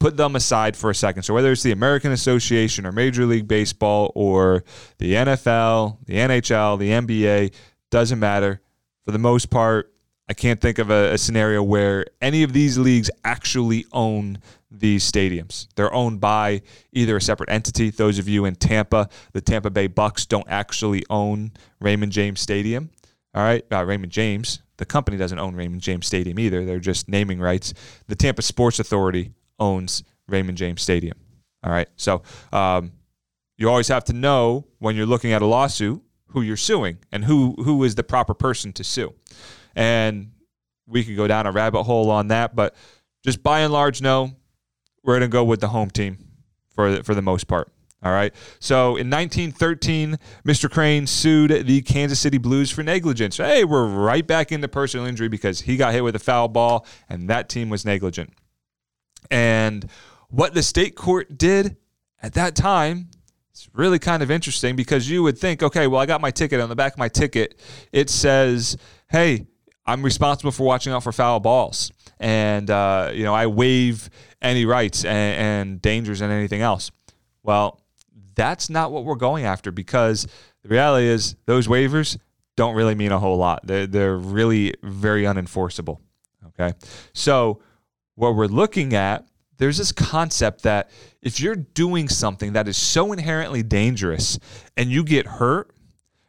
put 0.00 0.16
them 0.16 0.34
aside 0.34 0.78
for 0.78 0.88
a 0.88 0.94
second. 0.94 1.24
So 1.24 1.34
whether 1.34 1.52
it's 1.52 1.62
the 1.62 1.72
American 1.72 2.10
Association 2.10 2.86
or 2.86 2.92
Major 2.92 3.26
League 3.26 3.46
Baseball 3.46 4.12
or 4.14 4.64
the 4.96 5.12
NFL, 5.12 5.98
the 6.06 6.14
NHL, 6.14 6.78
the 6.78 6.88
NBA, 6.88 7.54
doesn't 7.90 8.18
matter. 8.18 8.62
For 9.04 9.12
the 9.12 9.18
most 9.18 9.50
part, 9.50 9.92
I 10.28 10.32
can't 10.32 10.60
think 10.60 10.78
of 10.78 10.90
a, 10.90 11.12
a 11.12 11.18
scenario 11.18 11.62
where 11.62 12.06
any 12.20 12.42
of 12.42 12.52
these 12.52 12.78
leagues 12.78 13.10
actually 13.24 13.84
own 13.92 14.38
these 14.70 15.10
stadiums. 15.10 15.68
They're 15.76 15.92
owned 15.92 16.20
by 16.20 16.62
either 16.92 17.16
a 17.16 17.20
separate 17.20 17.50
entity. 17.50 17.90
Those 17.90 18.18
of 18.18 18.28
you 18.28 18.44
in 18.44 18.56
Tampa, 18.56 19.08
the 19.32 19.40
Tampa 19.40 19.70
Bay 19.70 19.88
Bucs 19.88 20.26
don't 20.26 20.48
actually 20.48 21.04
own 21.10 21.52
Raymond 21.80 22.12
James 22.12 22.40
Stadium. 22.40 22.90
All 23.34 23.42
right, 23.42 23.64
uh, 23.70 23.84
Raymond 23.84 24.12
James. 24.12 24.60
The 24.76 24.86
company 24.86 25.16
doesn't 25.16 25.38
own 25.38 25.54
Raymond 25.54 25.82
James 25.82 26.06
Stadium 26.06 26.38
either. 26.38 26.64
They're 26.64 26.80
just 26.80 27.08
naming 27.08 27.38
rights. 27.38 27.74
The 28.08 28.16
Tampa 28.16 28.42
Sports 28.42 28.78
Authority 28.78 29.32
owns 29.58 30.02
Raymond 30.28 30.58
James 30.58 30.82
Stadium. 30.82 31.18
All 31.62 31.72
right, 31.72 31.88
so 31.96 32.22
um, 32.52 32.92
you 33.56 33.68
always 33.68 33.88
have 33.88 34.04
to 34.04 34.12
know 34.12 34.66
when 34.78 34.96
you're 34.96 35.06
looking 35.06 35.32
at 35.32 35.42
a 35.42 35.46
lawsuit 35.46 36.02
who 36.28 36.42
you're 36.42 36.56
suing 36.56 36.98
and 37.12 37.24
who 37.24 37.54
who 37.62 37.84
is 37.84 37.94
the 37.94 38.02
proper 38.02 38.34
person 38.34 38.72
to 38.72 38.84
sue. 38.84 39.14
And 39.74 40.32
we 40.86 41.04
could 41.04 41.16
go 41.16 41.26
down 41.26 41.46
a 41.46 41.52
rabbit 41.52 41.84
hole 41.84 42.10
on 42.10 42.28
that, 42.28 42.54
but 42.54 42.74
just 43.24 43.42
by 43.42 43.60
and 43.60 43.72
large, 43.72 44.02
no, 44.02 44.32
we're 45.02 45.14
going 45.14 45.22
to 45.22 45.32
go 45.32 45.44
with 45.44 45.60
the 45.60 45.68
home 45.68 45.90
team 45.90 46.18
for 46.74 46.92
the, 46.92 47.02
for 47.02 47.14
the 47.14 47.22
most 47.22 47.46
part. 47.46 47.70
All 48.02 48.12
right. 48.12 48.34
So 48.60 48.96
in 48.96 49.08
1913, 49.08 50.18
Mr. 50.46 50.70
Crane 50.70 51.06
sued 51.06 51.66
the 51.66 51.80
Kansas 51.80 52.20
City 52.20 52.36
Blues 52.36 52.70
for 52.70 52.82
negligence. 52.82 53.38
Hey, 53.38 53.64
we're 53.64 53.86
right 53.86 54.26
back 54.26 54.52
into 54.52 54.68
personal 54.68 55.06
injury 55.06 55.28
because 55.28 55.62
he 55.62 55.78
got 55.78 55.94
hit 55.94 56.04
with 56.04 56.14
a 56.14 56.18
foul 56.18 56.48
ball 56.48 56.86
and 57.08 57.30
that 57.30 57.48
team 57.48 57.70
was 57.70 57.86
negligent. 57.86 58.34
And 59.30 59.88
what 60.28 60.52
the 60.52 60.62
state 60.62 60.96
court 60.96 61.38
did 61.38 61.78
at 62.22 62.34
that 62.34 62.54
time 62.54 63.08
it's 63.54 63.68
really 63.72 64.00
kind 64.00 64.20
of 64.20 64.32
interesting 64.32 64.74
because 64.74 65.08
you 65.08 65.22
would 65.22 65.38
think, 65.38 65.62
okay, 65.62 65.86
well, 65.86 66.00
I 66.00 66.06
got 66.06 66.20
my 66.20 66.32
ticket. 66.32 66.60
On 66.60 66.68
the 66.68 66.74
back 66.74 66.94
of 66.94 66.98
my 66.98 67.08
ticket, 67.08 67.56
it 67.92 68.10
says, 68.10 68.76
hey, 69.08 69.46
I'm 69.86 70.02
responsible 70.02 70.50
for 70.50 70.64
watching 70.64 70.92
out 70.92 71.02
for 71.02 71.12
foul 71.12 71.40
balls. 71.40 71.92
And, 72.18 72.70
uh, 72.70 73.10
you 73.12 73.24
know, 73.24 73.34
I 73.34 73.46
waive 73.46 74.08
any 74.40 74.64
rights 74.64 75.04
and, 75.04 75.40
and 75.40 75.82
dangers 75.82 76.20
and 76.20 76.32
anything 76.32 76.62
else. 76.62 76.90
Well, 77.42 77.80
that's 78.34 78.70
not 78.70 78.92
what 78.92 79.04
we're 79.04 79.14
going 79.14 79.44
after 79.44 79.70
because 79.70 80.26
the 80.62 80.68
reality 80.68 81.06
is 81.06 81.36
those 81.46 81.66
waivers 81.66 82.18
don't 82.56 82.74
really 82.74 82.94
mean 82.94 83.12
a 83.12 83.18
whole 83.18 83.36
lot. 83.36 83.66
They're, 83.66 83.86
they're 83.86 84.16
really 84.16 84.74
very 84.82 85.24
unenforceable. 85.24 85.98
Okay. 86.48 86.72
So, 87.12 87.60
what 88.14 88.36
we're 88.36 88.46
looking 88.46 88.94
at, 88.94 89.26
there's 89.58 89.78
this 89.78 89.90
concept 89.90 90.62
that 90.62 90.90
if 91.20 91.40
you're 91.40 91.56
doing 91.56 92.08
something 92.08 92.52
that 92.52 92.68
is 92.68 92.76
so 92.76 93.12
inherently 93.12 93.62
dangerous 93.62 94.38
and 94.76 94.88
you 94.88 95.02
get 95.02 95.26
hurt, 95.26 95.74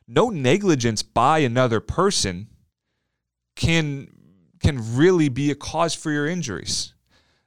no 0.07 0.29
negligence 0.29 1.03
by 1.03 1.39
another 1.39 1.79
person 1.79 2.47
can 3.55 4.09
can 4.59 4.95
really 4.95 5.29
be 5.29 5.51
a 5.51 5.55
cause 5.55 5.93
for 5.93 6.11
your 6.11 6.27
injuries. 6.27 6.93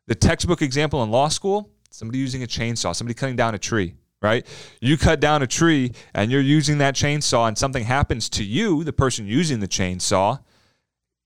The 0.06 0.14
textbook 0.14 0.62
example 0.62 1.02
in 1.02 1.10
law 1.10 1.28
school 1.28 1.70
somebody 1.90 2.18
using 2.18 2.42
a 2.42 2.46
chainsaw, 2.46 2.94
somebody 2.94 3.14
cutting 3.14 3.36
down 3.36 3.54
a 3.54 3.58
tree, 3.58 3.94
right? 4.22 4.46
You 4.80 4.96
cut 4.96 5.20
down 5.20 5.42
a 5.42 5.46
tree 5.46 5.92
and 6.14 6.30
you're 6.30 6.40
using 6.40 6.78
that 6.78 6.94
chainsaw, 6.94 7.48
and 7.48 7.56
something 7.56 7.84
happens 7.84 8.28
to 8.30 8.44
you, 8.44 8.84
the 8.84 8.92
person 8.92 9.26
using 9.26 9.60
the 9.60 9.68
chainsaw. 9.68 10.40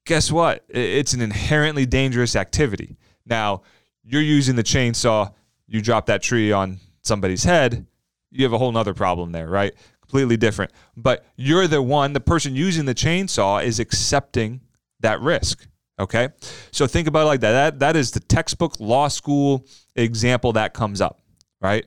Guess 0.06 0.32
what? 0.32 0.64
It's 0.68 1.12
an 1.12 1.20
inherently 1.20 1.86
dangerous 1.86 2.34
activity. 2.34 2.96
Now, 3.26 3.62
you're 4.02 4.22
using 4.22 4.56
the 4.56 4.64
chainsaw, 4.64 5.32
you 5.66 5.80
drop 5.80 6.06
that 6.06 6.22
tree 6.22 6.50
on 6.50 6.80
somebody's 7.02 7.44
head, 7.44 7.86
you 8.30 8.44
have 8.44 8.52
a 8.52 8.58
whole 8.58 8.72
nother 8.72 8.94
problem 8.94 9.32
there, 9.32 9.48
right? 9.48 9.74
Completely 10.00 10.36
different. 10.36 10.72
But 10.96 11.24
you're 11.36 11.68
the 11.68 11.82
one, 11.82 12.14
the 12.14 12.20
person 12.20 12.56
using 12.56 12.86
the 12.86 12.94
chainsaw 12.94 13.62
is 13.62 13.78
accepting 13.78 14.60
that 15.02 15.20
risk. 15.20 15.66
Okay. 15.98 16.30
So 16.70 16.86
think 16.86 17.06
about 17.06 17.22
it 17.22 17.26
like 17.26 17.40
that. 17.40 17.52
That 17.52 17.78
that 17.80 17.96
is 17.96 18.10
the 18.10 18.20
textbook 18.20 18.80
law 18.80 19.08
school 19.08 19.66
example 19.94 20.52
that 20.54 20.74
comes 20.74 21.00
up, 21.00 21.20
right? 21.60 21.86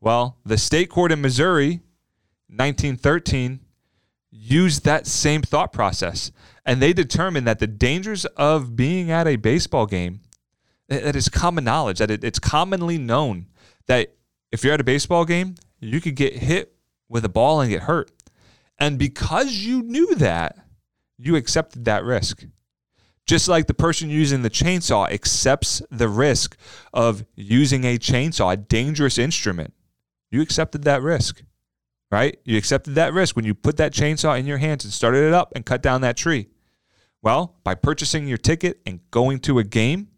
Well, 0.00 0.38
the 0.44 0.58
state 0.58 0.90
court 0.90 1.12
in 1.12 1.22
Missouri, 1.22 1.80
1913, 2.48 3.60
used 4.30 4.84
that 4.84 5.06
same 5.06 5.42
thought 5.42 5.72
process. 5.72 6.30
And 6.66 6.82
they 6.82 6.92
determined 6.92 7.46
that 7.46 7.58
the 7.58 7.66
dangers 7.66 8.24
of 8.24 8.76
being 8.76 9.10
at 9.10 9.26
a 9.26 9.36
baseball 9.36 9.86
game, 9.86 10.20
that 10.88 11.16
is 11.16 11.28
common 11.28 11.64
knowledge, 11.64 11.98
that 11.98 12.10
it, 12.10 12.24
it's 12.24 12.38
commonly 12.38 12.98
known 12.98 13.46
that 13.86 14.14
if 14.52 14.62
you're 14.62 14.74
at 14.74 14.80
a 14.80 14.84
baseball 14.84 15.24
game, 15.24 15.54
you 15.80 16.00
could 16.00 16.16
get 16.16 16.34
hit 16.36 16.74
with 17.08 17.24
a 17.24 17.28
ball 17.28 17.60
and 17.60 17.70
get 17.70 17.82
hurt. 17.82 18.10
And 18.78 18.98
because 18.98 19.52
you 19.52 19.82
knew 19.82 20.14
that, 20.16 20.58
you 21.18 21.36
accepted 21.36 21.84
that 21.84 22.04
risk. 22.04 22.44
Just 23.26 23.48
like 23.48 23.66
the 23.66 23.74
person 23.74 24.10
using 24.10 24.42
the 24.42 24.50
chainsaw 24.50 25.10
accepts 25.10 25.80
the 25.90 26.08
risk 26.08 26.56
of 26.92 27.24
using 27.34 27.84
a 27.84 27.96
chainsaw, 27.96 28.52
a 28.52 28.56
dangerous 28.56 29.16
instrument, 29.16 29.72
you 30.30 30.42
accepted 30.42 30.82
that 30.84 31.00
risk, 31.00 31.42
right? 32.10 32.38
You 32.44 32.58
accepted 32.58 32.96
that 32.96 33.14
risk 33.14 33.34
when 33.34 33.46
you 33.46 33.54
put 33.54 33.78
that 33.78 33.92
chainsaw 33.92 34.38
in 34.38 34.46
your 34.46 34.58
hands 34.58 34.84
and 34.84 34.92
started 34.92 35.26
it 35.26 35.32
up 35.32 35.52
and 35.54 35.64
cut 35.64 35.82
down 35.82 36.02
that 36.02 36.16
tree. 36.16 36.48
Well, 37.22 37.56
by 37.64 37.74
purchasing 37.74 38.28
your 38.28 38.36
ticket 38.36 38.80
and 38.84 39.00
going 39.10 39.38
to 39.40 39.58
a 39.58 39.64
game, 39.64 40.08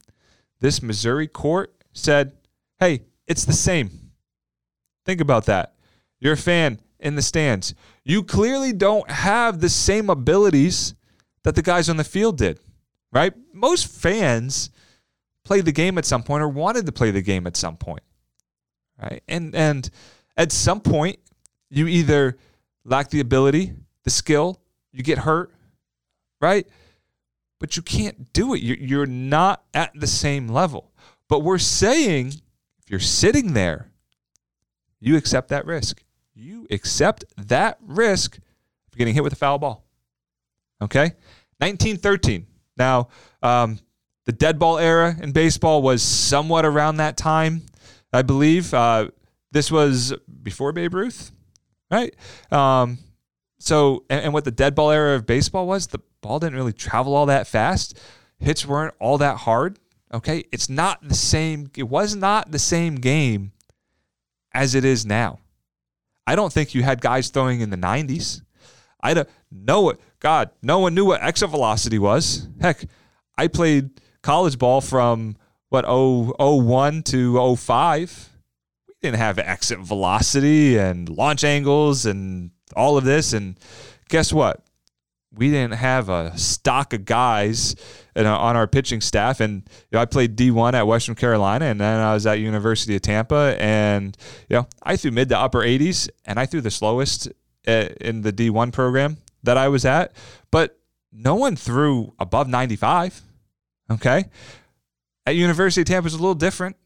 this 0.59 0.83
Missouri 0.83 1.29
court 1.29 1.73
said, 1.93 2.33
hey, 2.81 3.05
it's 3.29 3.45
the 3.45 3.53
same. 3.53 4.11
Think 5.05 5.21
about 5.21 5.47
that. 5.47 5.75
You're 6.19 6.33
a 6.33 6.37
fan 6.37 6.81
in 7.07 7.15
the 7.15 7.23
stands. 7.23 7.75
You 8.05 8.23
clearly 8.23 8.73
don't 8.73 9.11
have 9.11 9.61
the 9.61 9.69
same 9.69 10.11
abilities 10.11 10.95
that 11.45 11.55
the 11.55 11.63
guys 11.63 11.89
on 11.89 11.97
the 11.97 12.05
field 12.05 12.37
did 12.37 12.61
right? 13.17 13.33
Most 13.55 13.87
fans 13.87 14.71
played 15.43 15.65
the 15.65 15.73
game 15.73 15.97
at 15.97 16.05
some 16.05 16.23
point 16.23 16.43
or 16.43 16.49
wanted 16.49 16.85
to 16.87 16.93
play 16.93 17.11
the 17.11 17.23
game 17.23 17.47
at 17.47 17.57
some 17.57 17.77
point, 17.77 18.03
right? 19.03 19.23
And 19.27 19.55
and 19.55 19.89
at 20.37 20.53
some 20.53 20.81
point, 20.81 21.19
you 21.71 21.87
either 21.87 22.37
lack 22.85 23.09
the 23.09 23.21
ability, 23.21 23.73
the 24.05 24.11
skill, 24.11 24.61
you 24.93 25.03
get 25.03 25.19
hurt, 25.19 25.51
right? 26.43 26.67
But 27.59 27.75
you 27.75 27.83
can't 27.83 28.35
do 28.35 28.53
it. 28.55 28.61
You're, 28.61 29.07
not 29.07 29.65
at 29.73 29.91
the 29.99 30.07
same 30.07 30.47
level. 30.47 30.93
But 31.27 31.39
we're 31.39 31.57
saying 31.57 32.35
if 32.79 32.91
you're 32.91 33.01
sitting 33.01 33.55
there, 33.55 33.91
you 35.01 35.17
accept 35.17 35.49
that 35.49 35.65
risk. 35.65 36.03
You 36.39 36.67
accept 36.71 37.25
that 37.39 37.79
risk 37.81 38.37
of 38.37 38.99
getting 38.99 39.15
hit 39.15 39.25
with 39.25 39.33
a 39.33 39.37
foul 39.37 39.59
ball. 39.59 39.87
Okay? 40.83 41.13
1913, 41.59 42.47
now, 42.77 43.09
um, 43.43 43.79
the 44.27 44.33
dead 44.33 44.59
ball 44.59 44.79
era 44.79 45.17
in 45.23 45.33
baseball 45.33 45.81
was 45.81 46.03
somewhat 46.03 46.67
around 46.67 46.99
that 46.99 47.17
time, 47.17 47.63
I 48.13 48.21
believe. 48.21 48.75
Uh, 48.75 49.09
this 49.51 49.71
was 49.71 50.13
before 50.43 50.73
Babe 50.73 50.93
Ruth, 50.93 51.33
right? 51.91 52.15
Um, 52.53 52.99
So, 53.59 54.05
and, 54.11 54.27
and 54.27 54.35
what 54.35 54.45
the 54.45 54.51
dead 54.51 54.75
ball 54.75 54.91
era 54.91 55.15
of 55.17 55.25
baseball 55.25 55.67
was, 55.67 55.87
the 55.87 56.01
ball 56.21 56.39
didn't 56.39 56.57
really 56.57 56.75
travel 56.75 57.15
all 57.15 57.27
that 57.27 57.47
fast. 57.47 57.99
Hits 58.39 58.67
weren't 58.67 58.95
all 59.01 59.17
that 59.19 59.39
hard. 59.39 59.79
Okay. 60.13 60.45
It's 60.53 60.69
not 60.69 61.09
the 61.09 61.15
same. 61.15 61.71
It 61.77 61.85
was 61.85 62.15
not 62.15 62.51
the 62.53 62.59
same 62.59 62.97
game 62.97 63.53
as 64.53 64.75
it 64.75 64.85
is 64.85 65.07
now. 65.07 65.39
I 66.27 66.35
don't 66.35 66.53
think 66.53 66.75
you 66.75 66.83
had 66.83 67.01
guys 67.01 67.29
throwing 67.29 67.61
in 67.61 67.71
the 67.71 67.77
90s. 67.77 68.43
I 69.01 69.15
don't 69.15 69.29
know 69.51 69.91
it. 69.91 70.01
God, 70.21 70.51
no 70.63 70.81
one 70.81 70.95
knew 70.95 71.05
what 71.05 71.23
exit 71.23 71.51
velocity 71.51 71.99
was. 71.99 72.49
Heck, 72.61 72.85
I 73.39 73.47
played 73.47 74.01
college 74.23 74.59
ball 74.59 74.81
from 74.81 75.37
what 75.69 75.85
01 75.87 77.03
to 77.05 77.57
05. 77.57 78.31
We 78.89 78.95
didn't 79.03 79.19
have 79.19 79.39
exit 79.39 79.79
velocity 79.79 80.79
and 80.79 81.09
launch 81.09 81.45
angles 81.45 82.07
and 82.07 82.51
all 82.75 82.97
of 82.97 83.05
this. 83.05 83.33
And 83.33 83.59
guess 84.09 84.33
what? 84.33 84.65
We 85.37 85.51
didn't 85.51 85.75
have 85.75 86.09
a 86.09 86.37
stock 86.39 86.93
of 86.93 87.05
guys 87.05 87.77
on 88.17 88.57
our 88.57 88.67
pitching 88.67 89.01
staff. 89.01 89.41
And 89.41 89.63
you 89.91 89.97
know, 89.97 90.01
I 90.01 90.07
played 90.07 90.37
D1 90.37 90.75
at 90.75 90.87
Western 90.87 91.15
Carolina, 91.15 91.67
and 91.67 91.81
then 91.81 92.01
I 92.01 92.15
was 92.15 92.27
at 92.27 92.41
University 92.41 92.97
of 92.97 93.03
Tampa. 93.03 93.57
And 93.59 94.17
you 94.49 94.57
know, 94.57 94.67
I 94.83 94.97
threw 94.97 95.11
mid 95.11 95.29
to 95.29 95.39
upper 95.39 95.61
80s, 95.61 96.09
and 96.25 96.39
I 96.39 96.47
threw 96.47 96.61
the 96.61 96.71
slowest 96.71 97.29
uh, 97.69 97.89
in 98.01 98.23
the 98.23 98.33
D1 98.33 98.73
program 98.73 99.19
that 99.43 99.57
I 99.57 99.69
was 99.69 99.85
at. 99.85 100.15
But 100.51 100.79
no 101.13 101.35
one 101.35 101.57
threw 101.57 102.15
above 102.19 102.49
95. 102.49 103.23
Okay. 103.91 104.25
At 105.27 105.35
University 105.35 105.83
of 105.83 105.87
Tampa 105.87 106.05
was 106.05 106.15
a 106.15 106.19
little 106.19 106.35
different, 106.35 106.77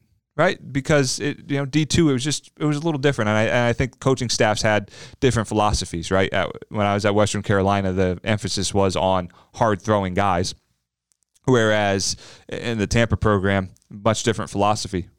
right? 0.41 0.73
Because 0.73 1.19
it, 1.19 1.51
you 1.51 1.57
know, 1.57 1.65
D 1.65 1.85
two 1.85 2.09
it 2.09 2.13
was 2.13 2.23
just 2.23 2.51
it 2.59 2.65
was 2.65 2.75
a 2.75 2.79
little 2.79 2.99
different, 2.99 3.29
and 3.29 3.37
I 3.37 3.43
and 3.43 3.67
I 3.69 3.73
think 3.73 3.99
coaching 3.99 4.27
staffs 4.27 4.63
had 4.63 4.89
different 5.19 5.47
philosophies, 5.47 6.09
right? 6.09 6.33
At, 6.33 6.49
when 6.69 6.87
I 6.87 6.95
was 6.95 7.05
at 7.05 7.13
Western 7.13 7.43
Carolina, 7.43 7.93
the 7.93 8.19
emphasis 8.23 8.73
was 8.73 8.95
on 8.95 9.29
hard 9.53 9.83
throwing 9.83 10.15
guys, 10.15 10.55
whereas 11.45 12.15
in 12.49 12.79
the 12.79 12.87
Tampa 12.87 13.17
program, 13.17 13.69
much 13.89 14.23
different 14.23 14.49
philosophy. 14.49 15.09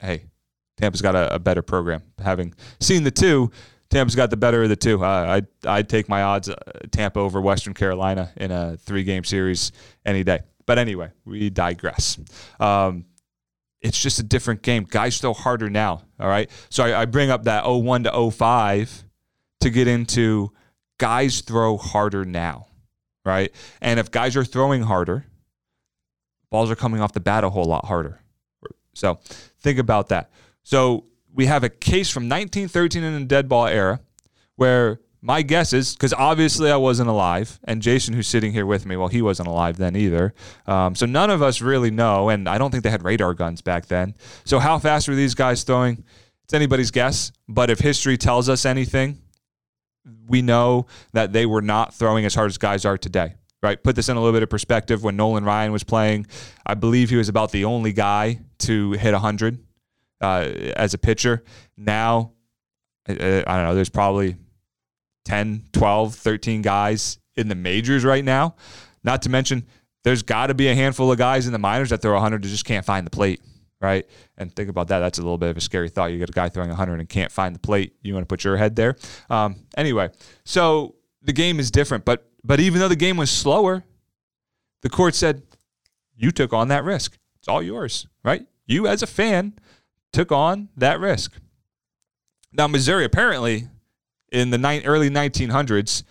Hey, 0.00 0.24
Tampa's 0.76 1.00
got 1.00 1.14
a, 1.14 1.34
a 1.34 1.38
better 1.38 1.62
program. 1.62 2.02
Having 2.18 2.54
seen 2.80 3.04
the 3.04 3.12
two, 3.12 3.52
Tampa's 3.88 4.16
got 4.16 4.30
the 4.30 4.36
better 4.36 4.64
of 4.64 4.68
the 4.68 4.76
two. 4.76 5.04
Uh, 5.04 5.26
I'd, 5.38 5.46
I'd 5.64 5.88
take 5.88 6.08
my 6.08 6.22
odds 6.22 6.48
uh, 6.48 6.56
Tampa 6.90 7.20
over 7.20 7.40
Western 7.40 7.72
Carolina 7.72 8.32
in 8.36 8.50
a 8.50 8.76
three 8.78 9.04
game 9.04 9.22
series 9.22 9.70
any 10.04 10.24
day. 10.24 10.40
But 10.66 10.78
anyway, 10.78 11.12
we 11.24 11.50
digress. 11.50 12.18
Um, 12.58 13.04
it's 13.80 14.00
just 14.00 14.18
a 14.18 14.22
different 14.22 14.62
game. 14.62 14.84
Guys 14.84 15.18
throw 15.18 15.32
harder 15.32 15.70
now. 15.70 16.02
All 16.18 16.28
right. 16.28 16.50
So 16.70 16.84
I, 16.84 17.02
I 17.02 17.04
bring 17.04 17.30
up 17.30 17.44
that 17.44 17.64
01 17.64 18.04
to 18.04 18.30
05 18.30 19.04
to 19.60 19.70
get 19.70 19.86
into 19.88 20.52
guys 20.98 21.40
throw 21.40 21.76
harder 21.76 22.24
now. 22.24 22.66
Right. 23.24 23.52
And 23.80 23.98
if 23.98 24.10
guys 24.10 24.36
are 24.36 24.44
throwing 24.44 24.82
harder, 24.82 25.26
balls 26.50 26.70
are 26.70 26.76
coming 26.76 27.00
off 27.00 27.12
the 27.12 27.20
bat 27.20 27.44
a 27.44 27.50
whole 27.50 27.64
lot 27.64 27.84
harder. 27.86 28.20
So 28.94 29.18
think 29.60 29.78
about 29.78 30.08
that. 30.08 30.30
So 30.62 31.04
we 31.34 31.46
have 31.46 31.64
a 31.64 31.68
case 31.68 32.08
from 32.10 32.24
1913 32.24 33.02
in 33.02 33.20
the 33.20 33.26
dead 33.26 33.48
ball 33.48 33.66
era 33.66 34.00
where 34.54 35.00
my 35.22 35.42
guess 35.42 35.72
is 35.72 35.94
because 35.94 36.12
obviously 36.12 36.70
I 36.70 36.76
wasn't 36.76 37.08
alive, 37.08 37.58
and 37.64 37.82
Jason, 37.82 38.14
who's 38.14 38.26
sitting 38.26 38.52
here 38.52 38.66
with 38.66 38.86
me, 38.86 38.96
well, 38.96 39.08
he 39.08 39.22
wasn't 39.22 39.48
alive 39.48 39.76
then 39.76 39.96
either. 39.96 40.34
Um, 40.66 40.94
so 40.94 41.06
none 41.06 41.30
of 41.30 41.42
us 41.42 41.60
really 41.60 41.90
know, 41.90 42.28
and 42.28 42.48
I 42.48 42.58
don't 42.58 42.70
think 42.70 42.84
they 42.84 42.90
had 42.90 43.04
radar 43.04 43.34
guns 43.34 43.62
back 43.62 43.86
then. 43.86 44.14
So 44.44 44.58
how 44.58 44.78
fast 44.78 45.08
were 45.08 45.14
these 45.14 45.34
guys 45.34 45.64
throwing? 45.64 46.04
It's 46.44 46.54
anybody's 46.54 46.92
guess. 46.92 47.32
But 47.48 47.70
if 47.70 47.80
history 47.80 48.16
tells 48.16 48.48
us 48.48 48.64
anything, 48.64 49.20
we 50.28 50.42
know 50.42 50.86
that 51.12 51.32
they 51.32 51.44
were 51.44 51.62
not 51.62 51.92
throwing 51.92 52.24
as 52.24 52.36
hard 52.36 52.50
as 52.50 52.58
guys 52.58 52.84
are 52.84 52.96
today. 52.96 53.34
Right? 53.62 53.82
Put 53.82 53.96
this 53.96 54.08
in 54.08 54.16
a 54.16 54.20
little 54.20 54.32
bit 54.32 54.44
of 54.44 54.50
perspective. 54.50 55.02
When 55.02 55.16
Nolan 55.16 55.44
Ryan 55.44 55.72
was 55.72 55.82
playing, 55.82 56.26
I 56.64 56.74
believe 56.74 57.10
he 57.10 57.16
was 57.16 57.28
about 57.28 57.50
the 57.50 57.64
only 57.64 57.92
guy 57.92 58.40
to 58.58 58.92
hit 58.92 59.12
100 59.12 59.58
uh, 60.20 60.24
as 60.76 60.94
a 60.94 60.98
pitcher. 60.98 61.42
Now, 61.76 62.32
I, 63.08 63.12
I 63.12 63.56
don't 63.56 63.64
know. 63.64 63.74
There's 63.74 63.88
probably 63.88 64.36
10, 65.26 65.64
12, 65.72 66.14
13 66.14 66.62
guys 66.62 67.18
in 67.36 67.48
the 67.48 67.54
majors 67.54 68.04
right 68.04 68.24
now. 68.24 68.54
Not 69.04 69.22
to 69.22 69.28
mention, 69.28 69.66
there's 70.04 70.22
got 70.22 70.46
to 70.46 70.54
be 70.54 70.68
a 70.68 70.74
handful 70.74 71.10
of 71.10 71.18
guys 71.18 71.46
in 71.46 71.52
the 71.52 71.58
minors 71.58 71.90
that 71.90 72.00
throw 72.00 72.14
100 72.14 72.42
that 72.42 72.48
just 72.48 72.64
can't 72.64 72.86
find 72.86 73.04
the 73.04 73.10
plate, 73.10 73.42
right? 73.80 74.06
And 74.38 74.54
think 74.54 74.70
about 74.70 74.88
that. 74.88 75.00
That's 75.00 75.18
a 75.18 75.22
little 75.22 75.36
bit 75.36 75.50
of 75.50 75.56
a 75.56 75.60
scary 75.60 75.88
thought. 75.88 76.12
You 76.12 76.18
get 76.18 76.30
a 76.30 76.32
guy 76.32 76.48
throwing 76.48 76.70
100 76.70 77.00
and 77.00 77.08
can't 77.08 77.32
find 77.32 77.54
the 77.54 77.58
plate. 77.58 77.96
You 78.02 78.14
want 78.14 78.22
to 78.22 78.28
put 78.28 78.44
your 78.44 78.56
head 78.56 78.76
there. 78.76 78.96
Um, 79.28 79.56
anyway, 79.76 80.10
so 80.44 80.94
the 81.22 81.32
game 81.32 81.58
is 81.58 81.70
different, 81.70 82.04
but 82.04 82.30
but 82.44 82.60
even 82.60 82.78
though 82.78 82.88
the 82.88 82.94
game 82.94 83.16
was 83.16 83.30
slower, 83.30 83.82
the 84.82 84.88
court 84.88 85.16
said 85.16 85.42
you 86.14 86.30
took 86.30 86.52
on 86.52 86.68
that 86.68 86.84
risk. 86.84 87.18
It's 87.40 87.48
all 87.48 87.60
yours, 87.60 88.06
right? 88.24 88.46
You 88.64 88.86
as 88.86 89.02
a 89.02 89.06
fan 89.06 89.54
took 90.12 90.30
on 90.30 90.68
that 90.76 91.00
risk. 91.00 91.34
Now 92.52 92.68
Missouri 92.68 93.04
apparently 93.04 93.66
in 94.36 94.50
the 94.50 94.58
ni- 94.58 94.84
early 94.84 95.08
1900s, 95.08 96.02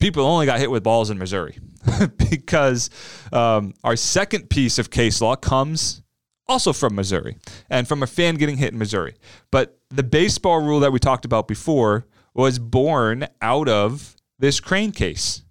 people 0.00 0.24
only 0.24 0.46
got 0.46 0.58
hit 0.58 0.70
with 0.70 0.82
balls 0.82 1.10
in 1.10 1.18
Missouri 1.18 1.58
because 2.30 2.90
um, 3.32 3.74
our 3.84 3.94
second 3.96 4.48
piece 4.48 4.78
of 4.78 4.90
case 4.90 5.20
law 5.20 5.36
comes 5.36 6.02
also 6.48 6.72
from 6.72 6.94
Missouri 6.94 7.36
and 7.70 7.86
from 7.86 8.02
a 8.02 8.06
fan 8.06 8.36
getting 8.36 8.56
hit 8.56 8.72
in 8.72 8.78
Missouri. 8.78 9.14
But 9.50 9.78
the 9.90 10.02
baseball 10.02 10.60
rule 10.62 10.80
that 10.80 10.92
we 10.92 10.98
talked 10.98 11.24
about 11.24 11.46
before 11.46 12.06
was 12.32 12.58
born 12.58 13.26
out 13.40 13.68
of 13.68 14.16
this 14.38 14.60
crane 14.60 14.92
case. 14.92 15.42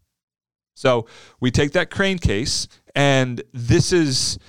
So 0.75 1.07
we 1.39 1.51
take 1.51 1.71
that 1.73 1.91
crane 1.91 2.17
case, 2.17 2.67
and 2.95 3.41
this 3.53 3.93
is 3.93 4.39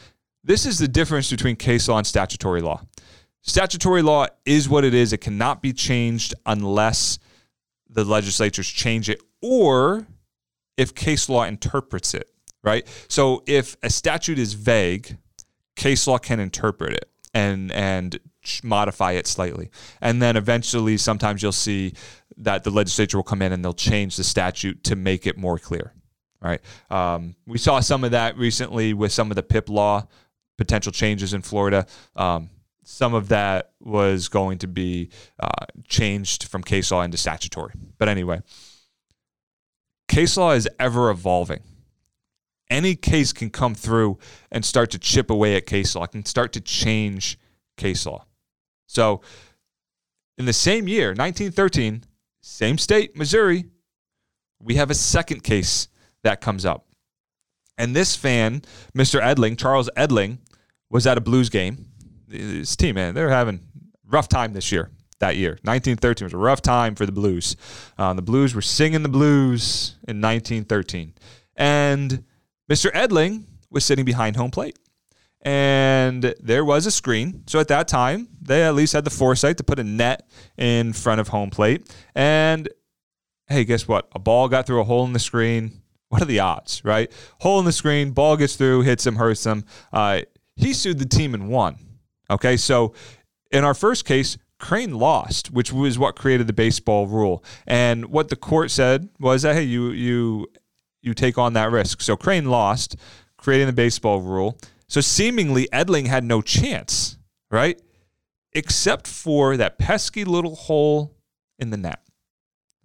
this 0.42 0.66
is 0.66 0.79
the 0.79 0.88
difference 0.88 1.31
between 1.31 1.57
case 1.57 1.87
law 1.88 1.99
and 1.99 2.07
statutory 2.07 2.61
law. 2.61 2.83
Statutory 3.42 4.03
law 4.03 4.27
is 4.47 4.68
what 4.68 4.85
it 4.85 4.94
is. 4.94 5.12
It 5.12 5.18
cannot 5.18 5.62
be 5.62 5.73
changed 5.73 6.35
unless 6.47 7.18
the 7.94 8.04
legislatures 8.04 8.68
change 8.68 9.09
it 9.09 9.20
or 9.40 10.07
if 10.76 10.94
case 10.94 11.28
law 11.28 11.44
interprets 11.44 12.12
it, 12.12 12.28
right? 12.62 12.87
So 13.09 13.42
if 13.46 13.76
a 13.83 13.90
statute 13.90 14.38
is 14.38 14.54
vague, 14.54 15.16
case 15.76 16.07
law 16.07 16.18
can 16.18 16.40
interpret 16.40 16.94
it 16.94 17.09
and 17.33 17.72
and 17.72 18.18
modify 18.62 19.12
it 19.12 19.26
slightly. 19.26 19.70
And 20.00 20.20
then 20.20 20.37
eventually 20.37 20.96
sometimes 20.96 21.42
you'll 21.42 21.52
see 21.52 21.94
that 22.37 22.64
the 22.64 22.70
legislature 22.70 23.16
will 23.16 23.24
come 23.24 23.42
in 23.42 23.52
and 23.52 23.64
they'll 23.64 23.72
change 23.72 24.16
the 24.16 24.24
statute 24.24 24.85
to 24.85 24.96
make 24.96 25.26
it 25.26 25.38
more 25.38 25.59
clear. 25.59 25.94
Right. 26.40 26.61
Um, 26.90 27.37
we 27.46 27.57
saw 27.57 27.80
some 27.80 28.04
of 28.04 28.11
that 28.11 28.37
recently 28.37 28.92
with 28.92 29.12
some 29.12 29.30
of 29.30 29.37
the 29.37 29.42
PIP 29.42 29.70
law 29.70 30.07
potential 30.59 30.92
changes 30.92 31.33
in 31.33 31.40
Florida. 31.40 31.87
Um, 32.14 32.50
some 32.85 33.14
of 33.14 33.29
that 33.29 33.73
was 33.81 34.29
going 34.29 34.59
to 34.59 34.68
be 34.68 35.11
uh, 35.40 35.66
changed 35.88 36.44
from 36.44 36.62
case 36.62 36.90
law 36.90 37.03
into 37.03 37.16
statutory. 37.16 37.75
But 37.99 38.09
anyway, 38.09 38.42
case 40.09 40.37
law 40.37 40.53
is 40.53 40.68
ever 40.79 41.11
evolving. 41.11 41.62
Any 42.70 42.94
case 42.94 43.33
can 43.33 43.51
come 43.51 43.75
through 43.75 44.18
and 44.51 44.64
start 44.64 44.90
to 44.92 44.99
chip 44.99 45.31
away 45.31 45.57
at 45.57 45.66
case 45.66 45.94
law, 45.94 46.07
can 46.07 46.25
start 46.25 46.53
to 46.55 46.61
change 46.61 47.38
case 47.77 48.07
law. 48.07 48.25
So, 48.87 49.23
in 50.37 50.47
the 50.47 50.53
same 50.53 50.88
year, 50.88 51.09
1913, 51.09 52.05
same 52.42 52.79
state, 52.79 53.16
Missouri, 53.16 53.66
we 54.61 54.75
have 54.75 54.90
a 54.90 54.94
second 54.94 55.42
case 55.42 55.88
that 56.23 56.40
comes 56.40 56.64
up. 56.64 56.87
And 57.79 57.94
this 57.94 58.16
fan, 58.16 58.62
Mr. 58.97 59.20
Edling, 59.20 59.59
Charles 59.59 59.90
Edling, 59.97 60.38
was 60.90 61.07
at 61.07 61.18
a 61.18 61.20
Blues 61.20 61.51
game 61.51 61.87
this 62.38 62.77
team, 62.77 62.97
man, 62.97 63.14
they're 63.14 63.31
having 63.31 63.61
rough 64.07 64.29
time 64.29 64.53
this 64.53 64.70
year. 64.73 64.90
That 65.20 65.37
year, 65.37 65.53
1913 65.62 66.27
was 66.27 66.35
a 66.35 66.37
rough 66.37 66.61
time 66.61 66.97
for 66.97 67.07
the 67.07 67.12
Blues. 67.12 67.57
Uh, 67.97 68.12
the 68.14 68.20
Blues 68.20 68.55
were 68.55 68.61
singing 68.61 69.03
the 69.03 69.09
blues 69.09 69.97
in 70.09 70.20
1913, 70.20 71.14
and 71.57 72.25
Mr. 72.70 72.90
Edling 72.92 73.44
was 73.70 73.85
sitting 73.85 74.05
behind 74.05 74.37
home 74.37 74.51
plate 74.51 74.77
and 75.44 76.35
there 76.40 76.64
was 76.64 76.87
a 76.87 76.90
screen. 76.90 77.44
So 77.47 77.61
at 77.61 77.68
that 77.68 77.87
time, 77.87 78.29
they 78.40 78.62
at 78.64 78.75
least 78.75 78.94
had 78.94 79.05
the 79.05 79.11
foresight 79.11 79.59
to 79.59 79.64
put 79.64 79.79
a 79.79 79.85
net 79.85 80.29
in 80.57 80.92
front 80.92 81.20
of 81.20 81.29
home 81.29 81.51
plate. 81.51 81.94
And 82.14 82.68
hey, 83.47 83.64
guess 83.64 83.87
what? 83.87 84.09
A 84.14 84.18
ball 84.18 84.49
got 84.49 84.66
through 84.66 84.81
a 84.81 84.85
hole 84.85 85.05
in 85.05 85.12
the 85.12 85.18
screen. 85.18 85.83
What 86.09 86.23
are 86.23 86.27
the 86.27 86.40
odds, 86.40 86.85
right? 86.85 87.11
Hole 87.40 87.59
in 87.59 87.64
the 87.64 87.73
screen, 87.73 88.12
ball 88.12 88.37
gets 88.37 88.57
through, 88.57 88.83
hits 88.83 89.07
him, 89.07 89.16
hurts 89.16 89.44
him. 89.44 89.64
Uh, 89.92 90.20
he 90.57 90.73
sued 90.73 90.99
the 90.99 91.07
team 91.07 91.35
and 91.35 91.49
won. 91.49 91.77
Okay, 92.31 92.57
so 92.57 92.95
in 93.51 93.65
our 93.65 93.75
first 93.75 94.05
case, 94.05 94.39
Crane 94.59 94.95
lost, 94.95 95.51
which 95.51 95.73
was 95.73 95.99
what 95.99 96.17
created 96.17 96.47
the 96.47 96.53
baseball 96.53 97.07
rule. 97.07 97.45
And 97.67 98.07
what 98.07 98.29
the 98.29 98.37
court 98.37 98.71
said 98.71 99.09
was 99.19 99.43
that 99.43 99.55
hey, 99.55 99.65
you 99.65 99.91
you 99.91 100.47
you 101.03 101.15
take 101.15 101.37
on 101.37 101.53
that 101.53 101.71
risk. 101.71 102.01
So 102.01 102.17
Crane 102.17 102.47
lost, 102.47 102.97
creating 103.37 103.67
the 103.67 103.73
baseball 103.73 104.21
rule. 104.21 104.59
So 104.89 105.01
seemingly 105.01 105.69
Edling 105.73 106.07
had 106.07 106.25
no 106.25 106.41
chance, 106.41 107.19
right? 107.51 107.81
Except 108.53 109.07
for 109.07 109.57
that 109.57 109.79
pesky 109.79 110.25
little 110.25 110.55
hole 110.55 111.15
in 111.59 111.71
the 111.71 111.77
net. 111.77 112.01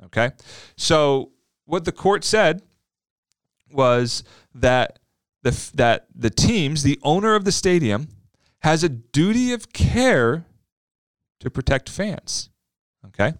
Okay? 0.06 0.32
So 0.76 1.32
what 1.66 1.86
the 1.86 1.92
court 1.92 2.24
said 2.24 2.62
was 3.72 4.24
that 4.56 5.00
the 5.44 5.72
that 5.76 6.08
the 6.14 6.30
teams, 6.30 6.84
the 6.84 7.00
owner 7.04 7.36
of 7.36 7.46
the 7.46 7.52
stadium, 7.52 8.08
has 8.60 8.84
a 8.84 8.90
duty 8.90 9.54
of 9.54 9.72
care 9.74 10.46
to 11.40 11.50
protect 11.50 11.90
fans. 11.90 12.50
Okay, 13.08 13.34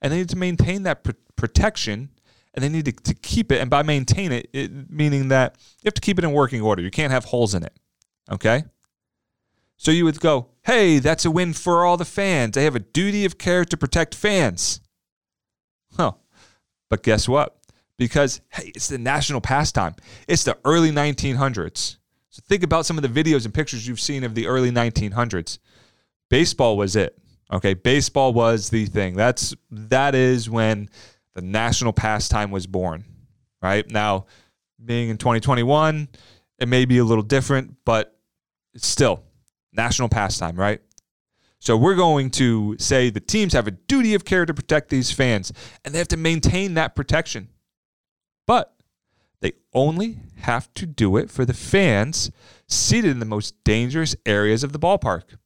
and 0.00 0.12
they 0.12 0.18
need 0.18 0.28
to 0.30 0.36
maintain 0.36 0.84
that 0.84 1.04
pr- 1.04 1.12
protection, 1.36 2.10
and 2.54 2.62
they 2.62 2.68
need 2.68 2.84
to, 2.84 2.92
to 2.92 3.14
keep 3.14 3.50
it. 3.50 3.60
And 3.60 3.70
by 3.70 3.82
maintain 3.82 4.32
it, 4.32 4.48
it, 4.52 4.90
meaning 4.90 5.28
that 5.28 5.56
you 5.82 5.88
have 5.88 5.94
to 5.94 6.00
keep 6.00 6.18
it 6.18 6.24
in 6.24 6.32
working 6.32 6.60
order. 6.62 6.82
You 6.82 6.90
can't 6.90 7.12
have 7.12 7.24
holes 7.24 7.54
in 7.54 7.62
it. 7.62 7.72
Okay. 8.30 8.64
So 9.76 9.90
you 9.90 10.04
would 10.04 10.20
go, 10.20 10.48
hey, 10.62 10.98
that's 10.98 11.24
a 11.24 11.30
win 11.30 11.52
for 11.52 11.84
all 11.84 11.96
the 11.96 12.04
fans. 12.04 12.54
They 12.54 12.64
have 12.64 12.76
a 12.76 12.80
duty 12.80 13.24
of 13.24 13.38
care 13.38 13.64
to 13.64 13.76
protect 13.76 14.14
fans. 14.14 14.80
Huh. 15.96 16.12
But 16.88 17.02
guess 17.02 17.28
what? 17.28 17.56
Because, 17.98 18.40
hey, 18.50 18.72
it's 18.74 18.88
the 18.88 18.98
national 18.98 19.40
pastime. 19.40 19.94
It's 20.28 20.44
the 20.44 20.58
early 20.64 20.90
1900s. 20.90 21.96
So 22.34 22.42
think 22.48 22.64
about 22.64 22.84
some 22.84 22.98
of 22.98 23.02
the 23.02 23.22
videos 23.22 23.44
and 23.44 23.54
pictures 23.54 23.86
you've 23.86 24.00
seen 24.00 24.24
of 24.24 24.34
the 24.34 24.48
early 24.48 24.72
1900s. 24.72 25.60
Baseball 26.28 26.76
was 26.76 26.96
it. 26.96 27.16
Okay, 27.52 27.74
baseball 27.74 28.32
was 28.32 28.70
the 28.70 28.86
thing. 28.86 29.14
That's 29.14 29.54
that 29.70 30.16
is 30.16 30.50
when 30.50 30.88
the 31.34 31.42
national 31.42 31.92
pastime 31.92 32.50
was 32.50 32.66
born. 32.66 33.04
Right? 33.62 33.88
Now, 33.88 34.26
being 34.84 35.10
in 35.10 35.16
2021, 35.16 36.08
it 36.58 36.66
may 36.66 36.86
be 36.86 36.98
a 36.98 37.04
little 37.04 37.22
different, 37.22 37.76
but 37.84 38.18
still 38.74 39.22
national 39.72 40.08
pastime, 40.08 40.56
right? 40.56 40.80
So 41.60 41.76
we're 41.76 41.94
going 41.94 42.30
to 42.32 42.74
say 42.80 43.10
the 43.10 43.20
teams 43.20 43.52
have 43.52 43.68
a 43.68 43.70
duty 43.70 44.14
of 44.14 44.24
care 44.24 44.44
to 44.44 44.52
protect 44.52 44.88
these 44.88 45.12
fans, 45.12 45.52
and 45.84 45.94
they 45.94 45.98
have 45.98 46.08
to 46.08 46.16
maintain 46.16 46.74
that 46.74 46.96
protection. 46.96 47.50
But 48.44 48.74
they 49.44 49.52
only 49.74 50.20
have 50.38 50.72
to 50.72 50.86
do 50.86 51.18
it 51.18 51.30
for 51.30 51.44
the 51.44 51.52
fans 51.52 52.30
seated 52.66 53.10
in 53.10 53.18
the 53.18 53.26
most 53.26 53.54
dangerous 53.62 54.16
areas 54.24 54.64
of 54.64 54.72
the 54.72 54.78
ballpark. 54.78 55.36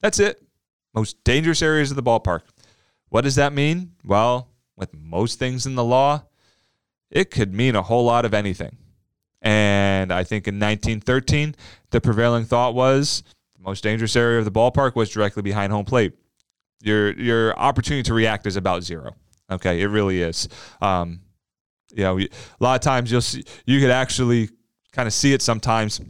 That's 0.00 0.20
it. 0.20 0.40
Most 0.94 1.16
dangerous 1.24 1.60
areas 1.60 1.90
of 1.90 1.96
the 1.96 2.04
ballpark. 2.04 2.42
What 3.08 3.22
does 3.22 3.34
that 3.34 3.52
mean? 3.52 3.96
Well, 4.04 4.48
with 4.76 4.94
most 4.94 5.40
things 5.40 5.66
in 5.66 5.74
the 5.74 5.82
law, 5.82 6.22
it 7.10 7.32
could 7.32 7.52
mean 7.52 7.74
a 7.74 7.82
whole 7.82 8.04
lot 8.04 8.24
of 8.24 8.32
anything. 8.32 8.76
And 9.42 10.12
I 10.12 10.22
think 10.22 10.46
in 10.46 10.60
1913, 10.60 11.56
the 11.90 12.00
prevailing 12.00 12.44
thought 12.44 12.76
was 12.76 13.24
the 13.56 13.64
most 13.64 13.82
dangerous 13.82 14.14
area 14.14 14.38
of 14.38 14.44
the 14.44 14.52
ballpark 14.52 14.94
was 14.94 15.10
directly 15.10 15.42
behind 15.42 15.72
home 15.72 15.84
plate. 15.84 16.12
Your 16.80 17.10
your 17.14 17.58
opportunity 17.58 18.04
to 18.04 18.14
react 18.14 18.46
is 18.46 18.54
about 18.54 18.84
zero. 18.84 19.16
Okay, 19.50 19.80
it 19.80 19.86
really 19.88 20.22
is. 20.22 20.48
Um, 20.80 21.23
you 21.94 22.04
know, 22.04 22.18
a 22.18 22.28
lot 22.60 22.74
of 22.74 22.80
times 22.80 23.10
you'll 23.10 23.20
see 23.20 23.44
you 23.66 23.80
could 23.80 23.90
actually 23.90 24.50
kind 24.92 25.06
of 25.06 25.12
see 25.12 25.32
it 25.32 25.42
sometimes 25.42 26.00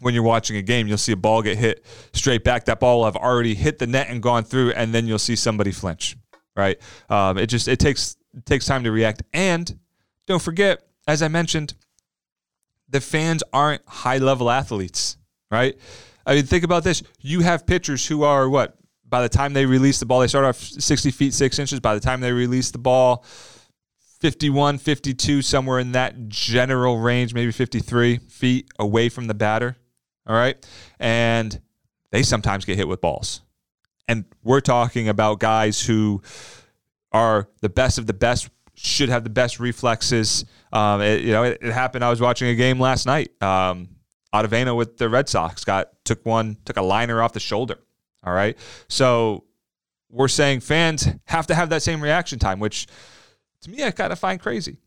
when 0.00 0.14
you're 0.14 0.22
watching 0.22 0.56
a 0.56 0.62
game. 0.62 0.86
You'll 0.86 0.98
see 0.98 1.12
a 1.12 1.16
ball 1.16 1.42
get 1.42 1.56
hit 1.56 1.84
straight 2.12 2.44
back. 2.44 2.64
That 2.66 2.80
ball 2.80 2.98
will 2.98 3.04
have 3.06 3.16
already 3.16 3.54
hit 3.54 3.78
the 3.78 3.86
net 3.86 4.08
and 4.08 4.22
gone 4.22 4.44
through, 4.44 4.72
and 4.72 4.94
then 4.94 5.06
you'll 5.06 5.18
see 5.18 5.36
somebody 5.36 5.72
flinch. 5.72 6.16
Right? 6.54 6.78
Um, 7.10 7.38
it 7.38 7.46
just 7.46 7.68
it 7.68 7.78
takes 7.78 8.16
it 8.36 8.46
takes 8.46 8.66
time 8.66 8.84
to 8.84 8.90
react. 8.90 9.22
And 9.32 9.78
don't 10.26 10.42
forget, 10.42 10.82
as 11.06 11.22
I 11.22 11.28
mentioned, 11.28 11.74
the 12.88 13.00
fans 13.00 13.42
aren't 13.52 13.82
high 13.86 14.18
level 14.18 14.50
athletes, 14.50 15.16
right? 15.50 15.78
I 16.26 16.34
mean, 16.34 16.46
think 16.46 16.64
about 16.64 16.82
this. 16.82 17.02
You 17.20 17.40
have 17.40 17.66
pitchers 17.66 18.06
who 18.06 18.22
are 18.24 18.48
what? 18.48 18.76
By 19.08 19.22
the 19.22 19.28
time 19.28 19.52
they 19.52 19.66
release 19.66 20.00
the 20.00 20.06
ball, 20.06 20.20
they 20.20 20.26
start 20.26 20.44
off 20.44 20.56
60 20.56 21.12
feet, 21.12 21.32
six 21.32 21.60
inches. 21.60 21.78
By 21.78 21.94
the 21.94 22.00
time 22.00 22.20
they 22.20 22.32
release 22.32 22.72
the 22.72 22.78
ball, 22.78 23.24
51, 24.20 24.78
52, 24.78 25.42
somewhere 25.42 25.78
in 25.78 25.92
that 25.92 26.28
general 26.28 26.98
range, 26.98 27.34
maybe 27.34 27.52
53 27.52 28.18
feet 28.18 28.70
away 28.78 29.08
from 29.08 29.26
the 29.26 29.34
batter. 29.34 29.76
All 30.26 30.34
right. 30.34 30.56
And 30.98 31.60
they 32.10 32.22
sometimes 32.22 32.64
get 32.64 32.76
hit 32.76 32.88
with 32.88 33.00
balls. 33.00 33.42
And 34.08 34.24
we're 34.42 34.60
talking 34.60 35.08
about 35.08 35.40
guys 35.40 35.84
who 35.84 36.22
are 37.12 37.48
the 37.60 37.68
best 37.68 37.98
of 37.98 38.06
the 38.06 38.14
best, 38.14 38.48
should 38.74 39.08
have 39.08 39.24
the 39.24 39.30
best 39.30 39.58
reflexes, 39.58 40.44
um, 40.72 41.00
it, 41.00 41.22
you 41.22 41.32
know, 41.32 41.44
it, 41.44 41.58
it, 41.60 41.72
happened. 41.72 42.04
I 42.04 42.10
was 42.10 42.20
watching 42.20 42.48
a 42.48 42.54
game 42.54 42.78
last 42.78 43.06
night. 43.06 43.30
Um, 43.42 43.88
Ottavino 44.34 44.76
with 44.76 44.98
the 44.98 45.08
Red 45.08 45.28
Sox 45.28 45.64
got 45.64 45.88
took 46.04 46.24
one, 46.26 46.58
took 46.64 46.76
a 46.76 46.82
liner 46.82 47.22
off 47.22 47.32
the 47.32 47.40
shoulder. 47.40 47.78
All 48.22 48.34
right, 48.34 48.58
so 48.88 49.44
we're 50.10 50.28
saying 50.28 50.60
fans 50.60 51.08
have 51.26 51.46
to 51.46 51.54
have 51.54 51.70
that 51.70 51.82
same 51.82 52.02
reaction 52.02 52.38
time, 52.38 52.58
which 52.58 52.86
to 53.62 53.70
me 53.70 53.84
I 53.84 53.90
kind 53.90 54.12
of 54.12 54.18
find 54.18 54.40
crazy, 54.40 54.78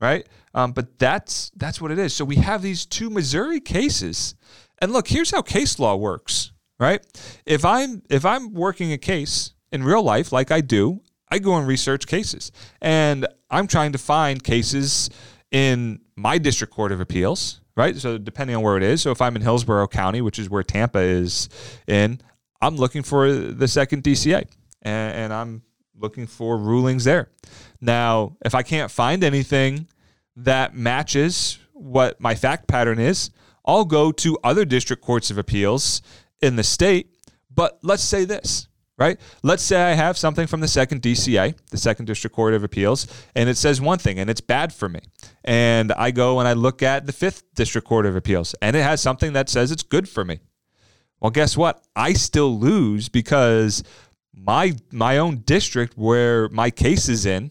right? 0.00 0.26
Um, 0.54 0.72
but 0.72 0.98
that's 0.98 1.50
that's 1.56 1.80
what 1.80 1.90
it 1.90 1.98
is. 1.98 2.14
So 2.14 2.24
we 2.24 2.36
have 2.36 2.62
these 2.62 2.86
two 2.86 3.10
Missouri 3.10 3.60
cases, 3.60 4.34
and 4.78 4.92
look, 4.92 5.08
here's 5.08 5.30
how 5.30 5.42
case 5.42 5.78
law 5.78 5.96
works, 5.96 6.52
right? 6.78 7.04
If 7.46 7.64
I'm 7.64 8.02
if 8.10 8.24
I'm 8.24 8.54
working 8.54 8.92
a 8.92 8.98
case 8.98 9.52
in 9.72 9.82
real 9.82 10.02
life 10.02 10.32
like 10.32 10.50
I 10.50 10.60
do, 10.60 11.00
I 11.28 11.38
go 11.38 11.56
and 11.56 11.66
research 11.66 12.06
cases, 12.06 12.52
and 12.80 13.26
I'm 13.50 13.66
trying 13.66 13.92
to 13.92 13.98
find 13.98 14.42
cases 14.42 15.10
in 15.50 16.00
my 16.16 16.38
district 16.38 16.72
court 16.72 16.92
of 16.92 17.00
appeals, 17.00 17.60
right? 17.76 17.96
So 17.96 18.18
depending 18.18 18.56
on 18.56 18.62
where 18.62 18.76
it 18.76 18.82
is. 18.82 19.02
So 19.02 19.10
if 19.10 19.22
I'm 19.22 19.36
in 19.36 19.42
Hillsborough 19.42 19.88
County, 19.88 20.20
which 20.20 20.38
is 20.38 20.50
where 20.50 20.62
Tampa 20.62 20.98
is 20.98 21.48
in, 21.86 22.20
I'm 22.60 22.76
looking 22.76 23.02
for 23.02 23.30
the 23.32 23.68
second 23.68 24.02
DCA, 24.02 24.46
and, 24.82 25.16
and 25.16 25.32
I'm 25.32 25.62
looking 25.98 26.26
for 26.26 26.56
rulings 26.56 27.04
there. 27.04 27.30
Now, 27.80 28.36
if 28.44 28.54
I 28.54 28.62
can't 28.62 28.90
find 28.90 29.24
anything 29.24 29.88
that 30.36 30.74
matches 30.74 31.58
what 31.72 32.20
my 32.20 32.34
fact 32.34 32.68
pattern 32.68 32.98
is, 32.98 33.30
I'll 33.64 33.84
go 33.84 34.12
to 34.12 34.38
other 34.42 34.64
district 34.64 35.02
courts 35.02 35.30
of 35.30 35.38
appeals 35.38 36.02
in 36.40 36.56
the 36.56 36.64
state. 36.64 37.14
But 37.54 37.78
let's 37.82 38.04
say 38.04 38.24
this 38.24 38.68
right? 38.98 39.18
Let's 39.42 39.62
say 39.62 39.80
I 39.80 39.94
have 39.94 40.18
something 40.18 40.46
from 40.46 40.60
the 40.60 40.68
second 40.68 41.02
DCA, 41.02 41.54
the 41.70 41.78
second 41.78 42.06
district 42.06 42.34
court 42.34 42.52
of 42.52 42.64
appeals, 42.64 43.06
and 43.34 43.48
it 43.48 43.56
says 43.56 43.80
one 43.80 43.98
thing 43.98 44.18
and 44.18 44.28
it's 44.28 44.40
bad 44.40 44.72
for 44.72 44.88
me. 44.88 45.00
And 45.44 45.92
I 45.92 46.10
go 46.10 46.40
and 46.40 46.48
I 46.48 46.52
look 46.52 46.82
at 46.82 47.06
the 47.06 47.12
fifth 47.12 47.44
district 47.54 47.86
court 47.86 48.04
of 48.04 48.16
appeals 48.16 48.54
and 48.60 48.76
it 48.76 48.82
has 48.82 49.00
something 49.00 49.32
that 49.32 49.48
says 49.48 49.70
it's 49.70 49.84
good 49.84 50.08
for 50.08 50.24
me. 50.24 50.40
Well, 51.20 51.30
guess 51.30 51.56
what? 51.56 51.84
I 51.96 52.12
still 52.12 52.58
lose 52.58 53.08
because 53.08 53.82
my 54.38 54.74
my 54.92 55.18
own 55.18 55.38
district 55.38 55.96
where 55.96 56.48
my 56.48 56.70
case 56.70 57.08
is 57.08 57.26
in, 57.26 57.50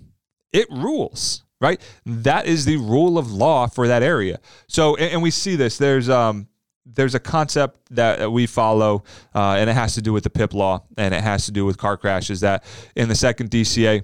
it 0.52 0.68
rules 0.72 1.44
right? 1.60 1.82
That 2.06 2.46
is 2.46 2.66
the 2.66 2.78
rule 2.78 3.18
of 3.18 3.32
law 3.32 3.68
for 3.68 3.88
that 3.88 4.04
area. 4.04 4.40
So, 4.68 4.96
and, 4.96 5.14
and 5.14 5.24
we 5.24 5.32
see 5.32 5.56
this. 5.56 5.78
There's 5.78 6.10
um, 6.10 6.48
there's 6.86 7.16
a 7.16 7.20
concept 7.20 7.80
that 7.92 8.32
we 8.32 8.46
follow, 8.48 9.04
uh, 9.36 9.56
and 9.60 9.70
it 9.70 9.74
has 9.74 9.94
to 9.96 10.02
do 10.02 10.14
with 10.14 10.24
the 10.24 10.30
PIP 10.30 10.54
law, 10.54 10.84
and 10.98 11.14
it 11.14 11.22
has 11.22 11.46
to 11.46 11.52
do 11.52 11.66
with 11.66 11.78
car 11.78 11.98
crashes. 11.98 12.42
That 12.42 12.64
in 12.96 13.10
the 13.10 13.16
second 13.16 13.52
DCA, 13.52 14.04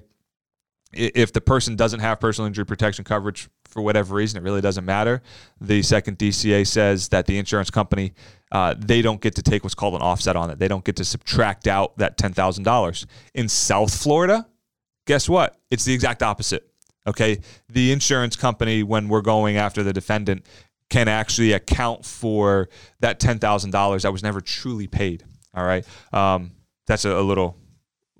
if 0.96 1.32
the 1.32 1.40
person 1.40 1.76
doesn't 1.76 2.00
have 2.00 2.20
personal 2.20 2.46
injury 2.46 2.66
protection 2.66 3.04
coverage 3.04 3.48
for 3.64 3.82
whatever 3.82 4.14
reason, 4.14 4.38
it 4.38 4.42
really 4.42 4.60
doesn't 4.60 4.84
matter. 4.84 5.22
The 5.60 5.82
second 5.82 6.18
DCA 6.18 6.66
says 6.66 7.08
that 7.08 7.26
the 7.26 7.38
insurance 7.38 7.70
company 7.70 8.12
uh, 8.52 8.72
they 8.78 9.02
don't 9.02 9.20
get 9.20 9.34
to 9.34 9.42
take 9.42 9.64
what's 9.64 9.74
called 9.74 9.94
an 9.94 10.00
offset 10.00 10.36
on 10.36 10.48
it. 10.48 10.60
They 10.60 10.68
don't 10.68 10.84
get 10.84 10.96
to 10.96 11.04
subtract 11.04 11.66
out 11.66 11.98
that 11.98 12.16
ten 12.16 12.32
thousand 12.32 12.64
dollars. 12.64 13.06
In 13.34 13.48
South 13.48 13.92
Florida, 13.96 14.46
guess 15.06 15.28
what? 15.28 15.56
It's 15.70 15.84
the 15.84 15.92
exact 15.92 16.22
opposite. 16.22 16.68
Okay, 17.06 17.40
the 17.68 17.92
insurance 17.92 18.36
company, 18.36 18.82
when 18.82 19.08
we're 19.08 19.22
going 19.22 19.56
after 19.56 19.82
the 19.82 19.92
defendant, 19.92 20.46
can 20.88 21.08
actually 21.08 21.52
account 21.52 22.04
for 22.04 22.68
that 23.00 23.18
$10,000 23.18 24.02
that 24.02 24.12
was 24.12 24.22
never 24.22 24.40
truly 24.40 24.86
paid. 24.86 25.24
All 25.52 25.64
right. 25.64 25.84
Um, 26.12 26.52
that's 26.86 27.04
a, 27.04 27.10
a 27.10 27.20
little 27.20 27.56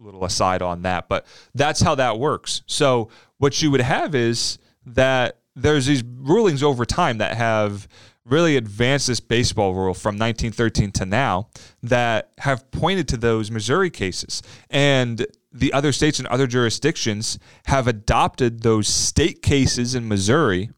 little 0.05 0.25
aside 0.25 0.63
on 0.63 0.83
that, 0.83 1.09
but 1.09 1.27
that's 1.55 1.81
how 1.81 1.95
that 1.97 2.19
works. 2.19 2.63
So 2.67 3.09
what 3.39 3.61
you 3.63 3.71
would 3.71 3.81
have 3.81 4.15
is 4.15 4.59
that 4.87 5.39
there's 5.57 5.87
these 5.87 6.03
rulings 6.03 6.63
over 6.63 6.85
time 6.85 7.19
that 7.19 7.37
have 7.37 7.89
really 8.25 8.57
advanced 8.57 9.07
this 9.07 9.21
baseball 9.21 9.75
rule 9.75 9.95
from 9.95 10.15
1913 10.15 10.93
to 10.93 11.07
now 11.07 11.49
that 11.83 12.31
have 12.39 12.71
pointed 12.71 13.07
to 13.09 13.17
those 13.17 13.51
Missouri 13.51 13.91
cases. 13.91 14.43
And 14.71 15.27
the 15.53 15.73
other 15.73 15.93
states 15.93 16.19
and 16.19 16.27
other 16.29 16.47
jurisdictions 16.47 17.39
have 17.67 17.87
adopted 17.87 18.63
those 18.63 18.89
state 18.89 19.43
cases 19.43 19.95
in 19.95 20.09
Missouri 20.09 20.71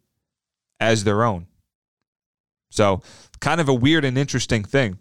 as 0.81 1.05
their 1.05 1.25
own. 1.25 1.47
So, 2.71 3.01
kind 3.41 3.61
of 3.61 3.69
a 3.69 3.75
weird 3.75 4.05
and 4.05 4.19
interesting 4.19 4.65
thing. 4.65 4.99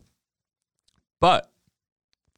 But 1.19 1.51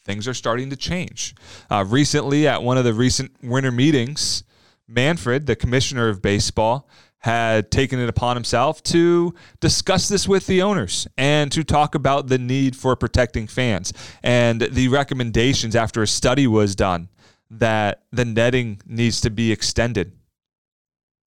things 0.08 0.28
are 0.28 0.34
starting 0.34 0.72
to 0.72 0.76
change. 0.76 1.36
Uh, 1.70 1.86
recently, 1.88 2.48
at 2.48 2.64
one 2.64 2.78
of 2.78 2.86
the 2.86 2.94
recent 2.94 3.32
winter 3.44 3.72
meetings, 3.72 4.44
Manfred, 4.88 5.46
the 5.46 5.56
commissioner 5.56 6.10
of 6.10 6.22
baseball, 6.22 6.90
had 7.20 7.70
taken 7.72 8.00
it 8.00 8.08
upon 8.08 8.36
himself 8.36 8.82
to 8.84 9.34
discuss 9.60 10.08
this 10.08 10.28
with 10.28 10.48
the 10.48 10.62
owners 10.62 11.08
and 11.18 11.52
to 11.52 11.64
talk 11.64 11.94
about 11.94 12.28
the 12.28 12.38
need 12.38 12.76
for 12.76 12.96
protecting 12.96 13.48
fans 13.48 13.92
and 14.24 14.62
the 14.62 14.88
recommendations 14.88 15.76
after 15.76 16.02
a 16.02 16.08
study 16.08 16.48
was 16.48 16.76
done 16.76 17.10
that 17.50 18.04
the 18.12 18.24
netting 18.24 18.80
needs 18.86 19.20
to 19.22 19.30
be 19.30 19.52
extended 19.52 20.14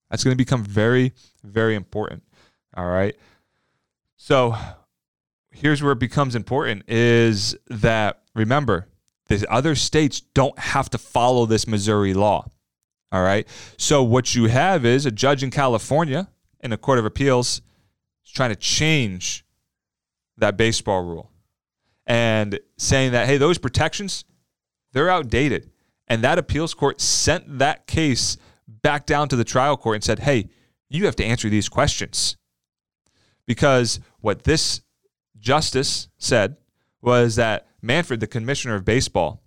That's 0.09 0.23
going 0.23 0.33
to 0.33 0.37
become 0.37 0.63
very, 0.63 1.13
very 1.43 1.75
important. 1.75 2.23
All 2.75 2.87
right. 2.87 3.15
So 4.17 4.55
here's 5.51 5.83
where 5.83 5.91
it 5.91 5.99
becomes 5.99 6.35
important 6.35 6.89
is 6.89 7.55
that 7.67 8.20
remember, 8.35 8.87
the 9.27 9.45
other 9.51 9.75
states 9.75 10.21
don't 10.21 10.57
have 10.59 10.89
to 10.89 10.97
follow 10.97 11.45
this 11.45 11.67
Missouri 11.67 12.13
law. 12.13 12.47
All 13.11 13.21
right. 13.21 13.47
So 13.77 14.03
what 14.03 14.35
you 14.35 14.45
have 14.45 14.85
is 14.85 15.05
a 15.05 15.11
judge 15.11 15.43
in 15.43 15.51
California 15.51 16.29
in 16.61 16.71
a 16.71 16.77
court 16.77 16.99
of 16.99 17.05
appeals 17.05 17.61
is 18.25 18.31
trying 18.31 18.51
to 18.51 18.55
change 18.55 19.45
that 20.37 20.57
baseball 20.57 21.03
rule 21.03 21.31
and 22.07 22.59
saying 22.77 23.11
that, 23.11 23.27
hey, 23.27 23.37
those 23.37 23.57
protections, 23.57 24.23
they're 24.93 25.09
outdated. 25.09 25.69
And 26.07 26.23
that 26.23 26.37
appeals 26.37 26.73
court 26.73 26.99
sent 26.99 27.59
that 27.59 27.87
case 27.87 28.37
back 28.67 29.05
down 29.05 29.29
to 29.29 29.35
the 29.35 29.43
trial 29.43 29.77
court 29.77 29.95
and 29.95 30.03
said, 30.03 30.19
hey, 30.19 30.49
you 30.89 31.05
have 31.05 31.15
to 31.17 31.25
answer 31.25 31.49
these 31.49 31.69
questions. 31.69 32.37
Because 33.45 33.99
what 34.19 34.43
this 34.43 34.81
justice 35.39 36.09
said 36.17 36.57
was 37.01 37.35
that 37.35 37.67
Manfred, 37.81 38.19
the 38.19 38.27
commissioner 38.27 38.75
of 38.75 38.85
baseball, 38.85 39.41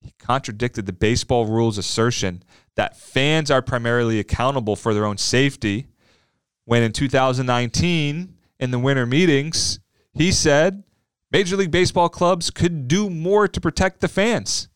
he 0.00 0.12
contradicted 0.18 0.86
the 0.86 0.92
baseball 0.92 1.46
rules 1.46 1.78
assertion 1.78 2.42
that 2.74 2.96
fans 2.96 3.50
are 3.50 3.62
primarily 3.62 4.18
accountable 4.18 4.76
for 4.76 4.94
their 4.94 5.04
own 5.04 5.18
safety 5.18 5.86
when 6.64 6.82
in 6.82 6.92
2019 6.92 8.34
in 8.58 8.70
the 8.70 8.78
winter 8.78 9.06
meetings 9.06 9.80
he 10.12 10.32
said 10.32 10.82
Major 11.30 11.56
League 11.56 11.70
Baseball 11.70 12.10
clubs 12.10 12.50
could 12.50 12.86
do 12.86 13.08
more 13.08 13.48
to 13.48 13.60
protect 13.60 14.00
the 14.00 14.08
fans. 14.08 14.68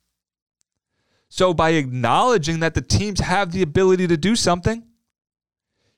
So, 1.29 1.53
by 1.53 1.71
acknowledging 1.71 2.61
that 2.61 2.75
the 2.75 2.81
teams 2.81 3.21
have 3.21 3.53
the 3.53 3.61
ability 3.61 4.07
to 4.07 4.17
do 4.17 4.35
something, 4.35 4.85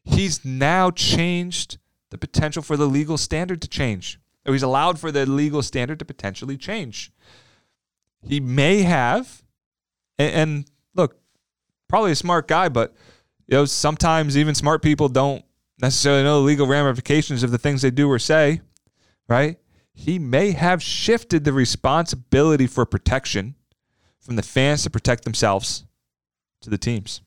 he's 0.02 0.44
now 0.44 0.90
changed 0.90 1.78
the 2.10 2.18
potential 2.18 2.62
for 2.62 2.76
the 2.76 2.86
legal 2.86 3.16
standard 3.16 3.62
to 3.62 3.68
change. 3.68 4.18
He's 4.52 4.62
allowed 4.62 4.98
for 4.98 5.12
the 5.12 5.26
legal 5.26 5.62
standard 5.62 5.98
to 5.98 6.04
potentially 6.04 6.56
change. 6.56 7.12
He 8.22 8.40
may 8.40 8.82
have, 8.82 9.42
and, 10.18 10.34
and 10.34 10.70
look, 10.94 11.18
probably 11.88 12.12
a 12.12 12.16
smart 12.16 12.48
guy, 12.48 12.68
but 12.68 12.94
you 13.46 13.56
know, 13.56 13.64
sometimes 13.64 14.36
even 14.36 14.54
smart 14.54 14.82
people 14.82 15.08
don't 15.08 15.44
necessarily 15.80 16.22
know 16.22 16.40
the 16.40 16.46
legal 16.46 16.66
ramifications 16.66 17.42
of 17.42 17.50
the 17.50 17.58
things 17.58 17.82
they 17.82 17.90
do 17.90 18.10
or 18.10 18.18
say, 18.18 18.60
right? 19.28 19.58
He 19.92 20.18
may 20.18 20.52
have 20.52 20.82
shifted 20.82 21.44
the 21.44 21.52
responsibility 21.52 22.66
for 22.66 22.84
protection 22.86 23.54
from 24.20 24.36
the 24.36 24.42
fans 24.42 24.82
to 24.84 24.90
protect 24.90 25.24
themselves 25.24 25.84
to 26.60 26.70
the 26.70 26.78
teams. 26.78 27.22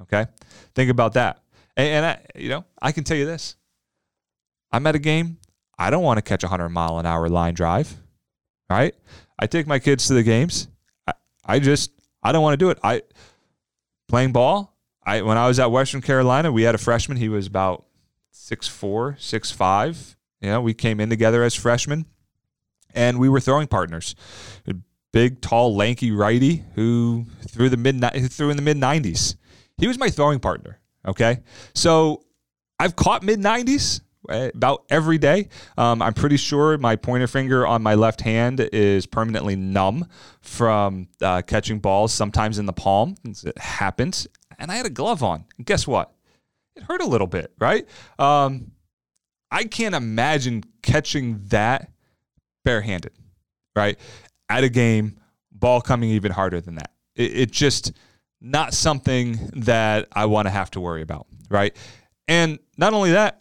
Okay? 0.00 0.26
Think 0.74 0.90
about 0.90 1.14
that. 1.14 1.42
And, 1.76 1.88
and 1.88 2.06
I, 2.06 2.20
you 2.34 2.48
know, 2.48 2.64
I 2.80 2.92
can 2.92 3.04
tell 3.04 3.16
you 3.16 3.26
this. 3.26 3.56
I'm 4.72 4.86
at 4.86 4.94
a 4.94 4.98
game. 4.98 5.38
I 5.78 5.90
don't 5.90 6.02
want 6.02 6.18
to 6.18 6.22
catch 6.22 6.42
a 6.42 6.46
100 6.46 6.68
mile 6.70 6.98
an 6.98 7.06
hour 7.06 7.28
line 7.28 7.54
drive, 7.54 7.94
right? 8.68 8.94
I 9.38 9.46
take 9.46 9.66
my 9.66 9.78
kids 9.78 10.08
to 10.08 10.14
the 10.14 10.22
games. 10.22 10.68
I, 11.06 11.12
I 11.44 11.58
just, 11.60 11.92
I 12.22 12.32
don't 12.32 12.42
want 12.42 12.54
to 12.54 12.58
do 12.58 12.70
it. 12.70 12.78
I, 12.82 13.02
playing 14.08 14.32
ball, 14.32 14.76
I, 15.04 15.22
when 15.22 15.38
I 15.38 15.46
was 15.46 15.58
at 15.58 15.70
Western 15.70 16.02
Carolina, 16.02 16.50
we 16.50 16.62
had 16.62 16.74
a 16.74 16.78
freshman. 16.78 17.16
He 17.16 17.28
was 17.28 17.46
about 17.46 17.86
six 18.30 18.66
four, 18.66 19.16
six 19.18 19.50
five. 19.50 20.16
You 20.40 20.48
know, 20.48 20.60
we 20.60 20.74
came 20.74 21.00
in 21.00 21.10
together 21.10 21.42
as 21.42 21.54
freshmen 21.54 22.06
and 22.94 23.18
we 23.18 23.28
were 23.28 23.40
throwing 23.40 23.66
partners. 23.66 24.14
A 24.66 24.74
big, 25.12 25.40
tall, 25.40 25.74
lanky 25.74 26.10
righty 26.10 26.64
who 26.74 27.26
threw 27.48 27.68
the 27.68 27.76
mid 27.76 28.00
threw 28.30 28.50
in 28.50 28.56
the 28.56 28.62
mid 28.62 28.76
90s. 28.76 29.36
He 29.78 29.86
was 29.86 29.98
my 29.98 30.10
throwing 30.10 30.40
partner. 30.40 30.80
Okay, 31.06 31.40
so 31.74 32.24
I've 32.78 32.96
caught 32.96 33.22
mid 33.22 33.40
90s 33.40 34.00
eh, 34.00 34.04
about 34.28 34.84
every 34.90 35.18
day. 35.18 35.48
Um, 35.76 36.02
I'm 36.02 36.14
pretty 36.14 36.36
sure 36.36 36.76
my 36.78 36.96
pointer 36.96 37.26
finger 37.26 37.66
on 37.66 37.82
my 37.82 37.94
left 37.94 38.20
hand 38.20 38.60
is 38.60 39.06
permanently 39.06 39.56
numb 39.56 40.08
from 40.40 41.08
uh, 41.22 41.42
catching 41.42 41.78
balls, 41.78 42.12
sometimes 42.12 42.58
in 42.58 42.66
the 42.66 42.72
palm. 42.72 43.14
It 43.24 43.58
happens. 43.58 44.26
And 44.58 44.70
I 44.70 44.76
had 44.76 44.86
a 44.86 44.90
glove 44.90 45.22
on. 45.22 45.44
And 45.56 45.66
guess 45.66 45.86
what? 45.86 46.12
It 46.76 46.82
hurt 46.84 47.00
a 47.00 47.06
little 47.06 47.26
bit, 47.26 47.52
right? 47.58 47.86
Um, 48.18 48.72
I 49.50 49.64
can't 49.64 49.94
imagine 49.94 50.64
catching 50.82 51.40
that 51.48 51.90
barehanded, 52.64 53.12
right? 53.74 53.98
At 54.48 54.64
a 54.64 54.68
game, 54.68 55.18
ball 55.52 55.80
coming 55.80 56.10
even 56.10 56.32
harder 56.32 56.60
than 56.60 56.76
that. 56.76 56.92
It, 57.14 57.36
it 57.36 57.50
just 57.50 57.92
not 58.40 58.74
something 58.74 59.50
that 59.54 60.08
I 60.12 60.26
want 60.26 60.46
to 60.46 60.50
have 60.50 60.70
to 60.72 60.80
worry 60.80 61.02
about, 61.02 61.26
right? 61.50 61.74
And 62.28 62.58
not 62.76 62.92
only 62.92 63.12
that, 63.12 63.40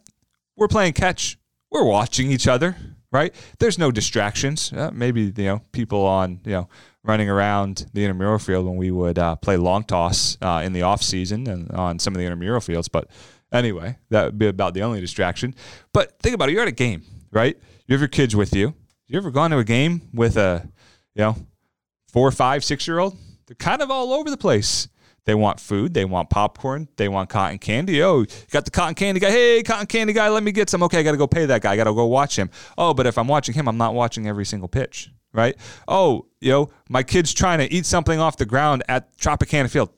we're 0.58 0.68
playing 0.68 0.94
catch. 0.94 1.38
We're 1.72 1.86
watching 1.86 2.32
each 2.32 2.48
other, 2.48 2.76
right? 3.12 3.34
There's 3.60 3.78
no 3.78 3.92
distractions. 3.92 4.74
Uh, 4.74 4.90
maybe 4.92 5.34
you 5.36 5.46
know 5.46 5.62
people 5.72 6.06
on 6.06 6.42
you 6.44 6.52
know 6.52 6.70
running 7.04 7.30
around 7.30 7.86
the 7.94 8.04
intramural 8.04 8.40
field 8.40 8.66
when 8.66 8.76
we 8.76 8.92
would 8.92 9.18
uh, 9.18 9.38
play 9.38 9.56
long 9.56 9.84
toss 9.84 10.38
uh, 10.42 10.62
in 10.66 10.74
the 10.74 10.82
off 10.82 11.02
season 11.02 11.48
and 11.48 11.72
on 11.72 12.00
some 12.00 12.14
of 12.14 12.20
the 12.20 12.26
intramural 12.26 12.60
fields. 12.60 12.90
But 12.90 13.10
anyway, 13.52 13.98
that 14.10 14.26
would 14.26 14.40
be 14.40 14.48
about 14.48 14.74
the 14.74 14.84
only 14.84 15.00
distraction. 15.00 15.56
But 15.94 16.20
think 16.20 16.36
about 16.36 16.50
it: 16.50 16.54
you're 16.54 16.64
at 16.64 16.68
a 16.68 16.74
game, 16.74 17.04
right? 17.32 17.58
You 17.86 17.94
have 17.94 18.02
your 18.02 18.10
kids 18.10 18.36
with 18.36 18.54
you. 18.56 18.74
You 19.08 19.18
ever 19.18 19.32
gone 19.32 19.52
to 19.52 19.58
a 19.60 19.64
game 19.64 20.10
with 20.14 20.36
a, 20.36 20.68
you 21.16 21.22
know, 21.22 21.38
four, 22.12 22.30
five, 22.32 22.66
six 22.66 22.86
year 22.86 23.00
old? 23.00 23.16
They're 23.46 23.56
kind 23.56 23.82
of 23.82 23.90
all 23.90 24.12
over 24.12 24.30
the 24.30 24.36
place. 24.36 24.90
They 25.28 25.36
want 25.36 25.60
food. 25.60 25.94
They 25.94 26.06
want 26.06 26.30
popcorn. 26.30 26.88
They 26.96 27.10
want 27.10 27.30
cotton 27.30 27.60
candy. 27.60 28.02
Oh, 28.02 28.24
got 28.50 28.64
the 28.64 28.72
cotton 28.72 28.96
candy 28.96 29.20
guy. 29.20 29.30
Hey, 29.30 29.62
cotton 29.62 29.86
candy 29.86 30.14
guy, 30.14 30.30
let 30.30 30.42
me 30.42 30.54
get 30.54 30.70
some. 30.70 30.82
Okay, 30.84 31.00
I 31.00 31.04
got 31.04 31.12
to 31.12 31.18
go 31.18 31.28
pay 31.28 31.46
that 31.48 31.62
guy. 31.62 31.74
I 31.74 31.76
got 31.76 31.84
to 31.84 31.94
go 31.94 32.06
watch 32.06 32.38
him. 32.38 32.50
Oh, 32.78 32.94
but 32.94 33.06
if 33.06 33.18
I'm 33.18 33.28
watching 33.28 33.54
him, 33.54 33.68
I'm 33.68 33.76
not 33.76 33.94
watching 33.94 34.26
every 34.26 34.46
single 34.46 34.70
pitch, 34.70 35.12
right? 35.34 35.58
Oh, 35.86 36.28
you 36.40 36.52
know, 36.52 36.70
my 36.88 37.04
kid's 37.04 37.34
trying 37.34 37.60
to 37.60 37.70
eat 37.72 37.86
something 37.86 38.22
off 38.22 38.38
the 38.38 38.46
ground 38.46 38.84
at 38.88 39.18
Tropicana 39.18 39.70
Field. 39.70 39.90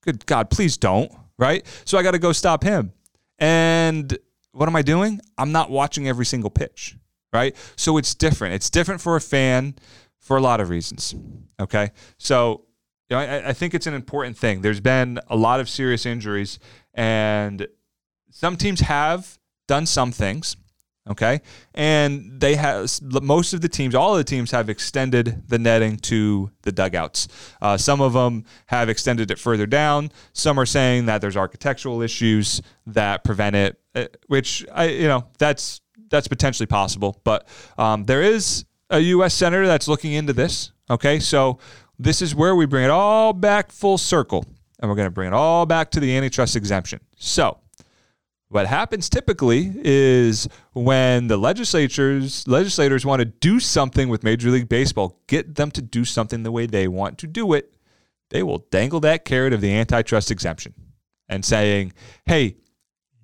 Good 0.00 0.24
God, 0.24 0.48
please 0.48 0.78
don't, 0.78 1.12
right? 1.38 1.62
So 1.84 1.98
I 1.98 2.02
got 2.02 2.12
to 2.12 2.18
go 2.18 2.32
stop 2.32 2.64
him. 2.64 2.94
And 3.38 4.16
what 4.52 4.66
am 4.66 4.76
I 4.76 4.82
doing? 4.82 5.20
I'm 5.36 5.52
not 5.52 5.70
watching 5.70 6.08
every 6.08 6.24
single 6.24 6.48
pitch, 6.48 6.96
right? 7.34 7.54
So 7.76 7.98
it's 7.98 8.14
different. 8.14 8.54
It's 8.54 8.70
different 8.70 9.02
for 9.02 9.16
a 9.16 9.20
fan 9.20 9.74
for 10.20 10.38
a 10.38 10.40
lot 10.40 10.58
of 10.58 10.70
reasons. 10.70 11.14
Okay. 11.60 11.90
So, 12.16 12.64
you 13.10 13.16
know, 13.16 13.22
I, 13.22 13.48
I 13.48 13.52
think 13.52 13.74
it's 13.74 13.86
an 13.86 13.94
important 13.94 14.38
thing. 14.38 14.62
There's 14.62 14.80
been 14.80 15.18
a 15.28 15.36
lot 15.36 15.60
of 15.60 15.68
serious 15.68 16.06
injuries, 16.06 16.58
and 16.94 17.66
some 18.30 18.56
teams 18.56 18.80
have 18.80 19.38
done 19.66 19.86
some 19.86 20.12
things. 20.12 20.56
Okay. 21.08 21.40
And 21.74 22.40
they 22.40 22.54
have, 22.54 22.88
most 23.02 23.52
of 23.52 23.62
the 23.62 23.68
teams, 23.68 23.94
all 23.94 24.12
of 24.12 24.18
the 24.18 24.24
teams 24.24 24.50
have 24.52 24.68
extended 24.68 25.42
the 25.48 25.58
netting 25.58 25.96
to 25.98 26.52
the 26.62 26.70
dugouts. 26.70 27.26
Uh, 27.60 27.76
some 27.76 28.00
of 28.00 28.12
them 28.12 28.44
have 28.66 28.88
extended 28.88 29.30
it 29.30 29.38
further 29.38 29.66
down. 29.66 30.12
Some 30.34 30.60
are 30.60 30.66
saying 30.66 31.06
that 31.06 31.20
there's 31.20 31.36
architectural 31.36 32.02
issues 32.02 32.60
that 32.86 33.24
prevent 33.24 33.56
it, 33.56 33.80
uh, 33.94 34.06
which 34.28 34.64
I, 34.72 34.84
you 34.88 35.08
know, 35.08 35.26
that's, 35.38 35.80
that's 36.10 36.28
potentially 36.28 36.66
possible. 36.66 37.20
But 37.24 37.48
um, 37.78 38.04
there 38.04 38.22
is 38.22 38.66
a 38.90 39.00
U.S. 39.00 39.34
senator 39.34 39.66
that's 39.66 39.88
looking 39.88 40.12
into 40.12 40.34
this. 40.34 40.70
Okay. 40.90 41.18
So 41.18 41.58
this 42.00 42.22
is 42.22 42.34
where 42.34 42.56
we 42.56 42.64
bring 42.64 42.84
it 42.84 42.90
all 42.90 43.34
back 43.34 43.70
full 43.70 43.98
circle. 43.98 44.46
And 44.78 44.88
we're 44.88 44.96
going 44.96 45.06
to 45.06 45.12
bring 45.12 45.28
it 45.28 45.34
all 45.34 45.66
back 45.66 45.90
to 45.90 46.00
the 46.00 46.16
antitrust 46.16 46.56
exemption. 46.56 47.00
So, 47.16 47.58
what 48.48 48.66
happens 48.66 49.10
typically 49.10 49.72
is 49.76 50.48
when 50.72 51.28
the 51.28 51.36
legislatures 51.36 52.48
legislators 52.48 53.04
want 53.04 53.20
to 53.20 53.26
do 53.26 53.60
something 53.60 54.08
with 54.08 54.24
Major 54.24 54.50
League 54.50 54.68
Baseball, 54.68 55.20
get 55.26 55.54
them 55.54 55.70
to 55.72 55.82
do 55.82 56.04
something 56.06 56.42
the 56.42 56.50
way 56.50 56.66
they 56.66 56.88
want 56.88 57.18
to 57.18 57.26
do 57.26 57.52
it, 57.52 57.74
they 58.30 58.42
will 58.42 58.66
dangle 58.70 59.00
that 59.00 59.26
carrot 59.26 59.52
of 59.52 59.60
the 59.60 59.72
antitrust 59.72 60.30
exemption 60.30 60.74
and 61.28 61.44
saying, 61.44 61.92
"Hey, 62.24 62.56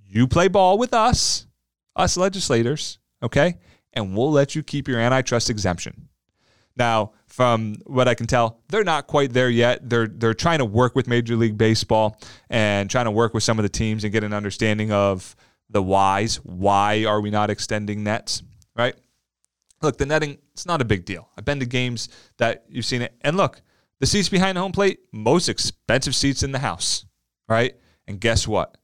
you 0.05 0.29
play 0.29 0.49
ball 0.49 0.77
with 0.79 0.93
us, 0.93 1.47
us 1.97 2.17
legislators, 2.17 2.99
okay? 3.23 3.57
And 3.95 4.15
we'll 4.17 4.31
let 4.31 4.55
you 4.55 4.63
keep 4.63 4.87
your 4.87 5.01
antitrust 5.01 5.49
exemption." 5.49 6.09
Now, 6.77 7.13
from 7.27 7.77
what 7.87 8.07
I 8.07 8.15
can 8.15 8.27
tell, 8.27 8.61
they're 8.69 8.85
not 8.85 9.07
quite 9.07 9.33
there 9.33 9.51
yet. 9.51 9.89
They're 9.89 10.07
they're 10.07 10.35
trying 10.35 10.59
to 10.59 10.65
work 10.65 10.95
with 10.95 11.09
Major 11.09 11.37
League 11.37 11.57
Baseball 11.57 12.19
and 12.51 12.91
trying 12.91 13.07
to 13.07 13.11
work 13.11 13.35
with 13.35 13.43
some 13.43 13.59
of 13.59 13.63
the 13.63 13.69
teams 13.69 14.05
and 14.05 14.13
get 14.13 14.25
an 14.25 14.33
understanding 14.33 14.93
of 14.93 15.35
the 15.71 15.83
whys. 15.83 16.37
Why 16.37 17.05
are 17.05 17.21
we 17.21 17.31
not 17.31 17.51
extending 17.51 18.05
nets? 18.05 18.43
Right? 18.75 18.95
Look, 19.83 19.99
the 19.99 20.07
netting, 20.07 20.39
it's 20.53 20.67
not 20.67 20.81
a 20.81 20.85
big 20.85 21.05
deal. 21.05 21.29
I've 21.37 21.45
been 21.45 21.61
to 21.61 21.67
games 21.67 22.09
that 22.39 22.65
you've 22.69 22.85
seen 22.85 23.03
it. 23.03 23.15
And 23.21 23.37
look, 23.37 23.61
the 24.01 24.07
seats 24.07 24.29
behind 24.29 24.57
the 24.57 24.63
home 24.63 24.73
plate, 24.73 25.01
most 25.13 25.49
expensive 25.49 26.15
seats 26.15 26.43
in 26.43 26.53
the 26.53 26.59
house. 26.59 27.05
Right? 27.49 27.75
And 28.07 28.21
guess 28.21 28.47
what? 28.47 28.77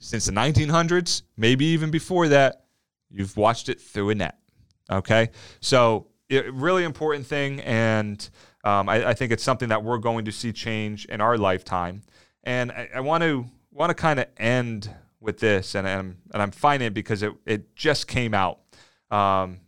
Since 0.00 0.26
the 0.26 0.32
1900s, 0.32 1.22
maybe 1.36 1.64
even 1.66 1.90
before 1.90 2.28
that, 2.28 2.64
you've 3.10 3.36
watched 3.36 3.68
it 3.68 3.80
through 3.80 4.10
a 4.10 4.14
net. 4.14 4.38
Okay? 4.90 5.30
So 5.60 6.08
it, 6.28 6.52
really 6.52 6.84
important 6.84 7.26
thing, 7.26 7.60
and 7.60 8.28
um, 8.64 8.88
I, 8.88 9.08
I, 9.08 9.14
think 9.14 9.32
it's 9.32 9.42
something 9.42 9.70
that 9.70 9.82
we're 9.82 9.98
going 9.98 10.24
to 10.26 10.32
see 10.32 10.52
change 10.52 11.06
in 11.06 11.20
our 11.20 11.38
lifetime. 11.38 12.02
And 12.44 12.72
I, 12.72 13.00
want 13.00 13.22
to 13.22 13.46
want 13.70 13.90
to 13.90 13.94
kind 13.94 14.20
of 14.20 14.26
end 14.36 14.90
with 15.20 15.38
this, 15.38 15.74
and 15.74 15.88
I'm 15.88 16.18
and 16.32 16.42
I'm 16.42 16.50
finding 16.50 16.88
it 16.88 16.94
because 16.94 17.22
it 17.22 17.32
it 17.46 17.74
just 17.76 18.06
came 18.06 18.34
out, 18.34 18.60
um, 19.10 19.60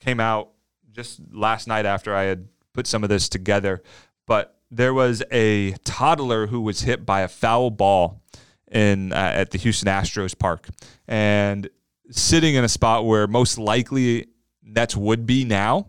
came 0.00 0.20
out 0.20 0.50
just 0.92 1.20
last 1.32 1.68
night 1.68 1.86
after 1.86 2.14
I 2.14 2.24
had 2.24 2.48
put 2.72 2.86
some 2.86 3.02
of 3.02 3.10
this 3.10 3.28
together, 3.28 3.82
but 4.26 4.58
there 4.70 4.94
was 4.94 5.22
a 5.30 5.72
toddler 5.84 6.46
who 6.46 6.60
was 6.60 6.82
hit 6.82 7.06
by 7.06 7.20
a 7.20 7.28
foul 7.28 7.70
ball 7.70 8.22
in 8.70 9.12
uh, 9.12 9.16
at 9.16 9.50
the 9.50 9.58
Houston 9.58 9.88
Astros 9.88 10.38
park, 10.38 10.68
and 11.06 11.68
sitting 12.10 12.54
in 12.54 12.64
a 12.64 12.68
spot 12.68 13.04
where 13.04 13.26
most 13.26 13.58
likely 13.58 14.26
Nets 14.68 14.96
would 14.96 15.26
be 15.26 15.44
now, 15.44 15.88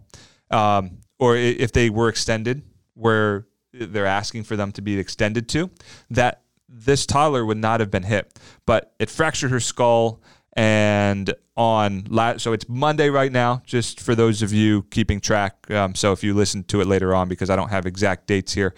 um, 0.50 1.00
or 1.20 1.36
if 1.36 1.72
they 1.72 1.89
were 1.89 2.10
extended, 2.10 2.63
where 2.94 3.46
they're 3.74 4.06
asking 4.06 4.44
for 4.44 4.56
them 4.56 4.72
to 4.72 4.82
be 4.82 4.98
extended 4.98 5.48
to, 5.50 5.70
that 6.10 6.42
this 6.68 7.06
toddler 7.06 7.46
would 7.46 7.58
not 7.58 7.80
have 7.80 7.92
been 7.92 8.04
hit. 8.04 8.39
But 8.65 8.94
it 9.00 9.10
fractured 9.10 9.52
her 9.52 9.60
skull. 9.60 10.22
And 10.54 11.34
on 11.56 12.06
last, 12.10 12.42
so 12.42 12.54
it's 12.54 12.68
Monday 12.68 13.10
right 13.10 13.32
now, 13.32 13.62
just 13.65 14.00
for 14.00 14.15
those 14.15 14.42
of 14.42 14.52
you 14.52 14.84
keeping 14.89 15.20
track. 15.20 15.70
Um, 15.70 15.94
so 15.94 16.12
if 16.12 16.24
you 16.24 16.34
listen 16.34 16.63
to 16.65 16.82
it 16.82 16.88
later 16.88 17.13
on, 17.13 17.28
because 17.28 17.50
I 17.50 17.56
don't 17.56 17.70
have 17.70 17.86
exact 17.86 18.28
dates 18.28 18.54
here, 18.54 18.74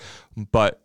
but 0.51 0.81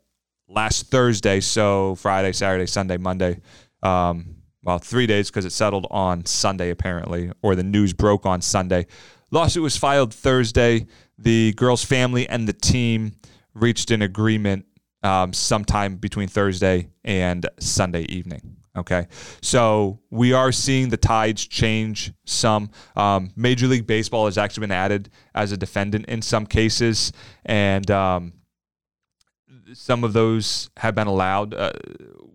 last 0.49 0.91
Thursday, 0.91 1.41
so 1.41 1.97
Friday, 1.97 2.33
Saturday, 2.33 2.67
Sunday, 2.67 2.97
Monday, 2.97 3.41
um, 3.83 4.36
well, 4.67 4.79
three 4.79 5.07
days 5.07 5.31
because 5.31 5.45
it 5.45 5.53
settled 5.53 5.87
on 5.93 6.27
Sunday 6.27 6.71
apparently, 6.71 7.31
or 7.41 7.55
the 7.55 7.63
news 7.63 7.93
broke 7.93 8.27
on 8.27 8.43
Sunday. 8.43 8.87
Lawsuit 9.31 9.63
was 9.63 9.77
filed 9.77 10.13
Thursday. 10.13 10.87
The 11.19 11.53
girl's 11.53 11.85
family 11.85 12.29
and 12.29 12.49
the 12.49 12.53
team 12.53 13.13
reached 13.55 13.93
an 13.93 14.03
agreement 14.03 14.67
um, 15.05 15.33
sometime 15.33 15.97
between 15.97 16.27
Thursday 16.27 16.89
and 17.05 17.49
Sunday 17.61 18.03
evening. 18.09 18.57
Okay, 18.77 19.07
so 19.41 20.01
we 20.11 20.35
are 20.35 20.53
seeing 20.53 20.91
the 20.91 20.99
tides 20.99 21.47
change 21.47 22.13
some. 22.27 22.71
Um, 22.95 23.31
Major 23.35 23.69
League 23.69 23.87
Baseball 23.87 24.27
has 24.27 24.37
actually 24.37 24.63
been 24.63 24.73
added 24.73 25.09
as 25.35 25.53
a 25.53 25.57
defendant 25.57 26.07
in 26.07 26.21
some 26.21 26.45
cases, 26.45 27.13
and 27.47 27.91
um, 27.91 28.35
some 29.73 30.05
of 30.05 30.13
those 30.13 30.71
have 30.77 30.95
been 30.95 31.07
allowed. 31.07 31.55
Uh, 31.55 31.73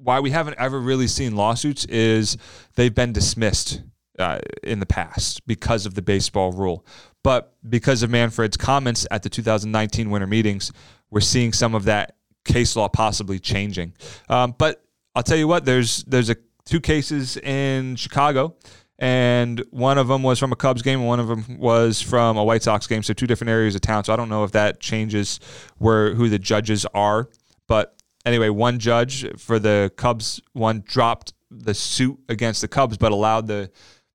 why 0.04 0.20
we 0.20 0.32
haven't 0.32 0.58
ever 0.58 0.80
really 0.80 1.08
seen 1.08 1.36
lawsuits 1.36 1.86
is 1.86 2.38
they've 2.76 2.94
been 2.94 3.14
dismissed 3.14 3.82
uh, 4.20 4.40
in 4.64 4.80
the 4.80 4.86
past 4.86 5.46
because 5.48 5.86
of 5.86 5.96
the 5.96 6.02
baseball 6.02 6.52
rule. 6.52 6.86
But 7.24 7.56
because 7.70 8.04
of 8.04 8.10
Manfred's 8.10 8.58
comments 8.58 9.08
at 9.12 9.24
the 9.24 9.30
2019 9.30 10.10
winter 10.10 10.28
meetings, 10.28 10.72
we're 11.10 11.22
seeing 11.22 11.54
some 11.54 11.76
of 11.76 11.86
that 11.86 12.16
case 12.46 12.76
law 12.76 12.88
possibly 12.88 13.40
changing. 13.40 13.94
Um, 14.30 14.56
but 14.58 14.84
I'll 15.16 15.24
tell 15.24 15.38
you 15.38 15.48
what, 15.48 15.66
there's 15.66 16.04
there's 16.06 16.30
a 16.30 16.38
two 16.66 16.80
cases 16.80 17.38
in 17.38 17.96
Chicago, 17.96 18.56
and 19.02 19.64
one 19.72 19.98
of 19.98 20.08
them 20.08 20.22
was 20.22 20.38
from 20.38 20.52
a 20.52 20.56
Cubs 20.56 20.84
game, 20.84 21.00
and 21.00 21.08
one 21.08 21.20
of 21.20 21.28
them 21.28 21.58
was 21.58 22.04
from 22.04 22.38
a 22.38 22.44
White 22.44 22.62
Sox 22.62 22.86
game. 22.86 23.02
So 23.02 23.14
two 23.14 23.26
different 23.26 23.50
areas 23.50 23.74
of 23.74 23.82
town. 23.82 24.04
So 24.04 24.14
I 24.14 24.16
don't 24.16 24.30
know 24.30 24.44
if 24.44 24.52
that 24.52 24.80
changes 24.80 25.40
where 25.80 26.14
who 26.14 26.30
the 26.30 26.38
judges 26.38 26.86
are. 26.94 27.28
But 27.68 27.96
anyway, 28.28 28.50
one 28.50 28.78
judge 28.78 29.26
for 29.40 29.58
the 29.58 29.92
Cubs 29.98 30.40
one 30.54 30.84
dropped 30.86 31.34
the 31.50 31.74
suit 31.74 32.20
against 32.30 32.62
the 32.62 32.68
Cubs, 32.68 32.96
but 32.96 33.12
allowed 33.12 33.48
the 33.48 33.72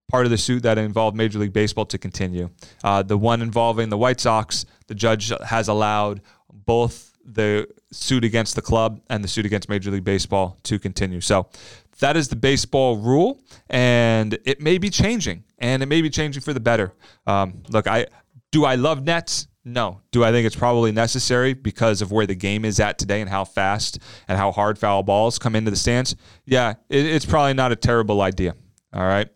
part 0.09 0.25
of 0.25 0.31
the 0.31 0.38
suit 0.38 0.62
that 0.62 0.79
involved 0.79 1.16
Major 1.16 1.40
League 1.40 1.53
Baseball 1.53 1.87
to 1.87 1.99
continue. 1.99 2.51
Uh, 2.85 3.03
the 3.03 3.18
one 3.18 3.42
involving 3.42 3.88
the 3.88 3.99
White 3.99 4.20
Sox, 4.20 4.66
the 4.87 4.94
judge 4.94 5.33
has 5.46 5.66
allowed 5.66 6.22
both 6.49 7.12
the 7.25 7.66
suit 7.90 8.22
against 8.22 8.55
the 8.55 8.62
club 8.62 9.01
and 9.11 9.25
the 9.25 9.29
suit 9.29 9.44
against 9.44 9.68
Major 9.68 9.90
League 9.90 10.05
Baseball 10.05 10.57
to 10.62 10.79
continue. 10.79 11.20
So 11.20 11.49
that 12.00 12.16
is 12.16 12.28
the 12.28 12.37
baseball 12.37 12.96
rule, 12.96 13.40
and 13.68 14.38
it 14.44 14.61
may 14.61 14.78
be 14.78 14.90
changing, 14.90 15.44
and 15.59 15.82
it 15.82 15.87
may 15.87 16.02
be 16.02 16.11
changing 16.11 16.42
for 16.42 16.52
the 16.52 16.61
better. 16.61 16.92
Um, 17.26 17.62
look, 17.68 17.87
I 17.87 18.06
do 18.52 18.64
I 18.64 18.76
love 18.76 19.02
nets? 19.02 19.48
No. 19.64 20.00
Do 20.12 20.22
I 20.22 20.30
think 20.30 20.46
it's 20.46 20.54
probably 20.54 20.92
necessary 20.92 21.52
because 21.52 22.00
of 22.00 22.12
where 22.12 22.26
the 22.26 22.37
game 22.37 22.64
is 22.64 22.78
at 22.78 22.98
today 22.98 23.20
and 23.20 23.28
how 23.28 23.44
fast 23.44 23.98
and 24.28 24.38
how 24.38 24.52
hard 24.52 24.78
foul 24.78 25.02
balls 25.02 25.40
come 25.40 25.56
into 25.56 25.72
the 25.72 25.76
stands? 25.76 26.14
Yeah, 26.44 26.74
it, 26.88 27.04
it's 27.04 27.26
probably 27.26 27.54
not 27.54 27.72
a 27.72 27.76
terrible 27.76 28.22
idea. 28.22 28.54
All 28.92 29.02
right. 29.02 29.28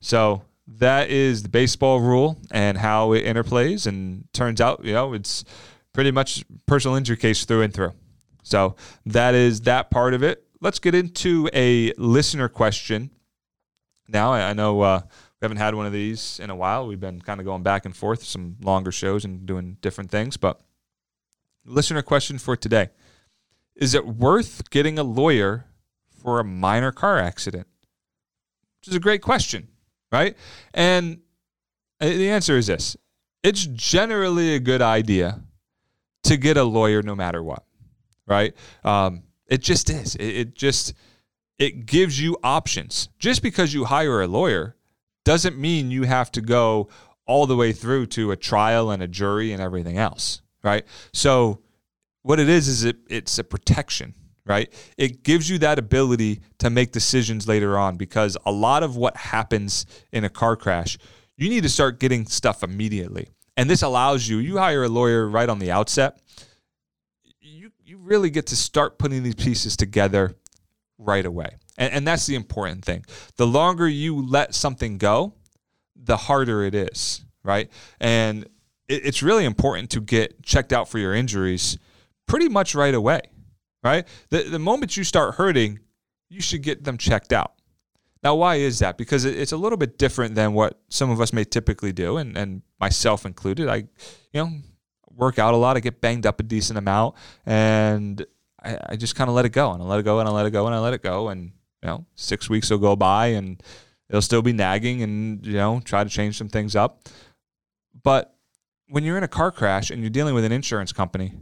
So 0.00 0.42
that 0.66 1.10
is 1.10 1.42
the 1.42 1.50
baseball 1.50 2.00
rule 2.00 2.38
and 2.50 2.78
how 2.78 3.12
it 3.12 3.26
interplays. 3.26 3.86
And 3.86 4.24
turns 4.32 4.60
out, 4.62 4.82
you 4.84 4.94
know, 4.94 5.12
it's 5.12 5.44
pretty 5.92 6.10
much 6.10 6.44
personal 6.66 6.96
injury 6.96 7.18
case 7.18 7.44
through 7.44 7.62
and 7.62 7.72
through. 7.72 7.92
So 8.42 8.76
that 9.04 9.34
is 9.34 9.60
that 9.62 9.90
part 9.90 10.14
of 10.14 10.22
it. 10.22 10.44
Let's 10.64 10.78
get 10.78 10.94
into 10.94 11.46
a 11.52 11.92
listener 11.98 12.48
question. 12.48 13.10
Now 14.08 14.32
I 14.32 14.54
know 14.54 14.80
uh, 14.80 15.02
we 15.04 15.44
haven't 15.44 15.58
had 15.58 15.74
one 15.74 15.84
of 15.84 15.92
these 15.92 16.40
in 16.42 16.48
a 16.48 16.56
while. 16.56 16.86
We've 16.86 16.98
been 16.98 17.20
kind 17.20 17.38
of 17.38 17.44
going 17.44 17.62
back 17.62 17.84
and 17.84 17.94
forth, 17.94 18.24
some 18.24 18.56
longer 18.62 18.90
shows 18.90 19.26
and 19.26 19.44
doing 19.44 19.76
different 19.82 20.10
things. 20.10 20.38
But 20.38 20.62
listener 21.66 22.00
question 22.00 22.38
for 22.38 22.56
today: 22.56 22.88
Is 23.76 23.92
it 23.92 24.06
worth 24.06 24.70
getting 24.70 24.98
a 24.98 25.02
lawyer 25.02 25.66
for 26.22 26.40
a 26.40 26.44
minor 26.44 26.92
car 26.92 27.18
accident? 27.18 27.66
Which 28.80 28.88
is 28.88 28.94
a 28.94 29.00
great 29.00 29.20
question, 29.20 29.68
right? 30.10 30.34
And 30.72 31.20
uh, 32.00 32.06
the 32.06 32.30
answer 32.30 32.56
is 32.56 32.68
this: 32.68 32.96
It's 33.42 33.66
generally 33.66 34.54
a 34.54 34.60
good 34.60 34.80
idea 34.80 35.42
to 36.22 36.38
get 36.38 36.56
a 36.56 36.64
lawyer 36.64 37.02
no 37.02 37.14
matter 37.14 37.42
what, 37.42 37.66
right? 38.26 38.54
Um, 38.82 39.24
it 39.48 39.62
just 39.62 39.90
is. 39.90 40.14
It, 40.16 40.36
it 40.36 40.54
just 40.54 40.94
it 41.58 41.86
gives 41.86 42.20
you 42.20 42.36
options. 42.42 43.08
Just 43.18 43.42
because 43.42 43.72
you 43.72 43.84
hire 43.84 44.22
a 44.22 44.26
lawyer 44.26 44.76
doesn't 45.24 45.58
mean 45.58 45.90
you 45.90 46.02
have 46.02 46.30
to 46.32 46.40
go 46.40 46.88
all 47.26 47.46
the 47.46 47.56
way 47.56 47.72
through 47.72 48.06
to 48.06 48.30
a 48.30 48.36
trial 48.36 48.90
and 48.90 49.02
a 49.02 49.08
jury 49.08 49.52
and 49.52 49.62
everything 49.62 49.96
else, 49.96 50.42
right? 50.62 50.84
So 51.12 51.60
what 52.22 52.40
it 52.40 52.48
is 52.48 52.68
is 52.68 52.84
it 52.84 52.96
it's 53.08 53.38
a 53.38 53.44
protection, 53.44 54.14
right? 54.44 54.72
It 54.98 55.22
gives 55.22 55.48
you 55.48 55.58
that 55.58 55.78
ability 55.78 56.40
to 56.58 56.70
make 56.70 56.92
decisions 56.92 57.48
later 57.48 57.78
on 57.78 57.96
because 57.96 58.36
a 58.44 58.52
lot 58.52 58.82
of 58.82 58.96
what 58.96 59.16
happens 59.16 59.86
in 60.12 60.24
a 60.24 60.30
car 60.30 60.56
crash, 60.56 60.98
you 61.36 61.48
need 61.48 61.62
to 61.62 61.68
start 61.68 62.00
getting 62.00 62.26
stuff 62.26 62.62
immediately. 62.62 63.28
And 63.56 63.70
this 63.70 63.82
allows 63.82 64.28
you, 64.28 64.38
you 64.38 64.58
hire 64.58 64.84
a 64.84 64.88
lawyer 64.88 65.28
right 65.28 65.48
on 65.48 65.60
the 65.60 65.70
outset, 65.70 66.18
you, 67.94 67.98
really 68.02 68.30
get 68.30 68.46
to 68.46 68.56
start 68.56 68.98
putting 68.98 69.22
these 69.22 69.34
pieces 69.34 69.76
together 69.76 70.34
right 70.98 71.24
away. 71.24 71.56
And, 71.76 71.92
and 71.92 72.06
that's 72.06 72.26
the 72.26 72.34
important 72.34 72.84
thing. 72.84 73.04
The 73.36 73.46
longer 73.46 73.88
you 73.88 74.26
let 74.26 74.54
something 74.54 74.98
go, 74.98 75.34
the 75.96 76.16
harder 76.16 76.62
it 76.64 76.74
is, 76.74 77.24
right? 77.42 77.70
And 78.00 78.44
it, 78.88 79.06
it's 79.06 79.22
really 79.22 79.44
important 79.44 79.90
to 79.90 80.00
get 80.00 80.42
checked 80.42 80.72
out 80.72 80.88
for 80.88 80.98
your 80.98 81.14
injuries 81.14 81.78
pretty 82.26 82.48
much 82.48 82.74
right 82.74 82.94
away, 82.94 83.20
right? 83.82 84.06
The, 84.30 84.42
the 84.42 84.58
moment 84.58 84.96
you 84.96 85.04
start 85.04 85.36
hurting, 85.36 85.80
you 86.28 86.40
should 86.40 86.62
get 86.62 86.84
them 86.84 86.98
checked 86.98 87.32
out. 87.32 87.52
Now, 88.22 88.34
why 88.36 88.56
is 88.56 88.78
that? 88.78 88.96
Because 88.96 89.26
it's 89.26 89.52
a 89.52 89.56
little 89.56 89.76
bit 89.76 89.98
different 89.98 90.34
than 90.34 90.54
what 90.54 90.80
some 90.88 91.10
of 91.10 91.20
us 91.20 91.34
may 91.34 91.44
typically 91.44 91.92
do, 91.92 92.16
and, 92.16 92.38
and 92.38 92.62
myself 92.80 93.26
included. 93.26 93.68
I, 93.68 93.76
you 93.76 93.86
know, 94.32 94.50
work 95.16 95.38
out 95.38 95.54
a 95.54 95.56
lot. 95.56 95.76
I 95.76 95.80
get 95.80 96.00
banged 96.00 96.26
up 96.26 96.40
a 96.40 96.42
decent 96.42 96.78
amount, 96.78 97.14
and 97.46 98.24
I, 98.62 98.78
I 98.90 98.96
just 98.96 99.16
kind 99.16 99.28
of 99.28 99.36
let 99.36 99.44
it 99.44 99.50
go, 99.50 99.72
and 99.72 99.82
I 99.82 99.86
let 99.86 100.00
it 100.00 100.04
go, 100.04 100.20
and 100.20 100.28
I 100.28 100.32
let 100.32 100.46
it 100.46 100.50
go, 100.50 100.66
and 100.66 100.74
I 100.74 100.78
let 100.78 100.94
it 100.94 101.02
go, 101.02 101.28
and 101.28 101.52
you 101.82 101.88
know, 101.88 102.06
six 102.14 102.48
weeks 102.48 102.70
will 102.70 102.78
go 102.78 102.96
by, 102.96 103.28
and 103.28 103.62
it'll 104.08 104.22
still 104.22 104.42
be 104.42 104.52
nagging, 104.52 105.02
and 105.02 105.44
you 105.44 105.54
know, 105.54 105.80
try 105.84 106.04
to 106.04 106.10
change 106.10 106.38
some 106.38 106.48
things 106.48 106.74
up. 106.74 107.08
But 108.02 108.34
when 108.88 109.04
you're 109.04 109.18
in 109.18 109.24
a 109.24 109.28
car 109.28 109.50
crash 109.50 109.90
and 109.90 110.00
you're 110.00 110.10
dealing 110.10 110.34
with 110.34 110.44
an 110.44 110.52
insurance 110.52 110.92
company, 110.92 111.32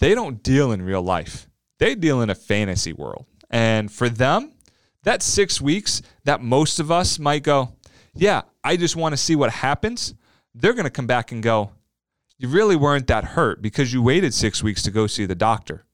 they 0.00 0.14
don't 0.14 0.42
deal 0.42 0.72
in 0.72 0.82
real 0.82 1.02
life. 1.02 1.48
They 1.78 1.94
deal 1.94 2.22
in 2.22 2.30
a 2.30 2.34
fantasy 2.34 2.92
world, 2.92 3.26
and 3.50 3.90
for 3.90 4.08
them 4.08 4.52
that 5.04 5.22
six 5.22 5.60
weeks 5.60 6.02
that 6.24 6.40
most 6.40 6.78
of 6.78 6.90
us 6.90 7.18
might 7.18 7.42
go, 7.42 7.74
yeah, 8.14 8.42
I 8.62 8.76
just 8.76 8.96
want 8.96 9.12
to 9.12 9.16
see 9.16 9.36
what 9.36 9.50
happens. 9.50 10.14
They're 10.54 10.74
going 10.74 10.84
to 10.84 10.90
come 10.90 11.06
back 11.06 11.32
and 11.32 11.42
go, 11.42 11.72
you 12.42 12.48
really 12.48 12.74
weren't 12.74 13.06
that 13.06 13.24
hurt 13.24 13.62
because 13.62 13.92
you 13.92 14.02
waited 14.02 14.34
six 14.34 14.64
weeks 14.64 14.82
to 14.82 14.90
go 14.90 15.06
see 15.06 15.26
the 15.26 15.34
doctor. 15.36 15.86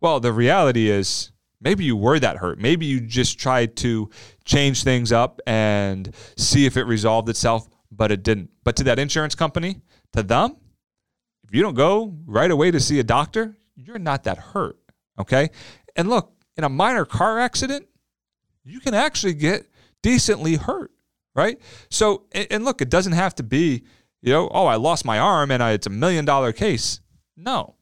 Well, 0.00 0.20
the 0.20 0.32
reality 0.32 0.88
is 0.88 1.32
maybe 1.60 1.84
you 1.84 1.96
were 1.96 2.18
that 2.18 2.38
hurt. 2.38 2.58
Maybe 2.58 2.86
you 2.86 2.98
just 2.98 3.38
tried 3.38 3.76
to 3.76 4.08
change 4.46 4.84
things 4.84 5.12
up 5.12 5.38
and 5.46 6.14
see 6.36 6.64
if 6.64 6.78
it 6.78 6.84
resolved 6.84 7.28
itself, 7.28 7.68
but 7.90 8.10
it 8.10 8.22
didn't. 8.22 8.50
But 8.64 8.74
to 8.76 8.84
that 8.84 8.98
insurance 8.98 9.34
company, 9.34 9.82
to 10.14 10.22
them, 10.22 10.56
if 11.44 11.54
you 11.54 11.60
don't 11.60 11.74
go 11.74 12.16
right 12.24 12.50
away 12.50 12.70
to 12.70 12.80
see 12.80 12.98
a 12.98 13.04
doctor, 13.04 13.54
you're 13.76 13.98
not 13.98 14.24
that 14.24 14.38
hurt. 14.38 14.78
Okay. 15.18 15.50
And 15.94 16.08
look, 16.08 16.32
in 16.56 16.64
a 16.64 16.70
minor 16.70 17.04
car 17.04 17.38
accident, 17.38 17.86
you 18.64 18.80
can 18.80 18.94
actually 18.94 19.34
get 19.34 19.66
decently 20.02 20.56
hurt, 20.56 20.90
right? 21.34 21.60
So, 21.90 22.24
and, 22.32 22.64
look, 22.64 22.80
it 22.80 22.88
doesn't 22.88 23.12
have 23.12 23.34
to 23.34 23.42
be, 23.42 23.84
you 24.22 24.32
know, 24.32 24.48
oh, 24.52 24.66
I 24.66 24.76
lost 24.76 25.04
my 25.04 25.18
arm 25.18 25.50
and 25.50 25.62
I, 25.62 25.72
it's 25.72 25.86
a 25.86 25.90
million 25.90 26.24
dollar 26.24 26.52
case. 26.52 27.00
No, 27.36 27.74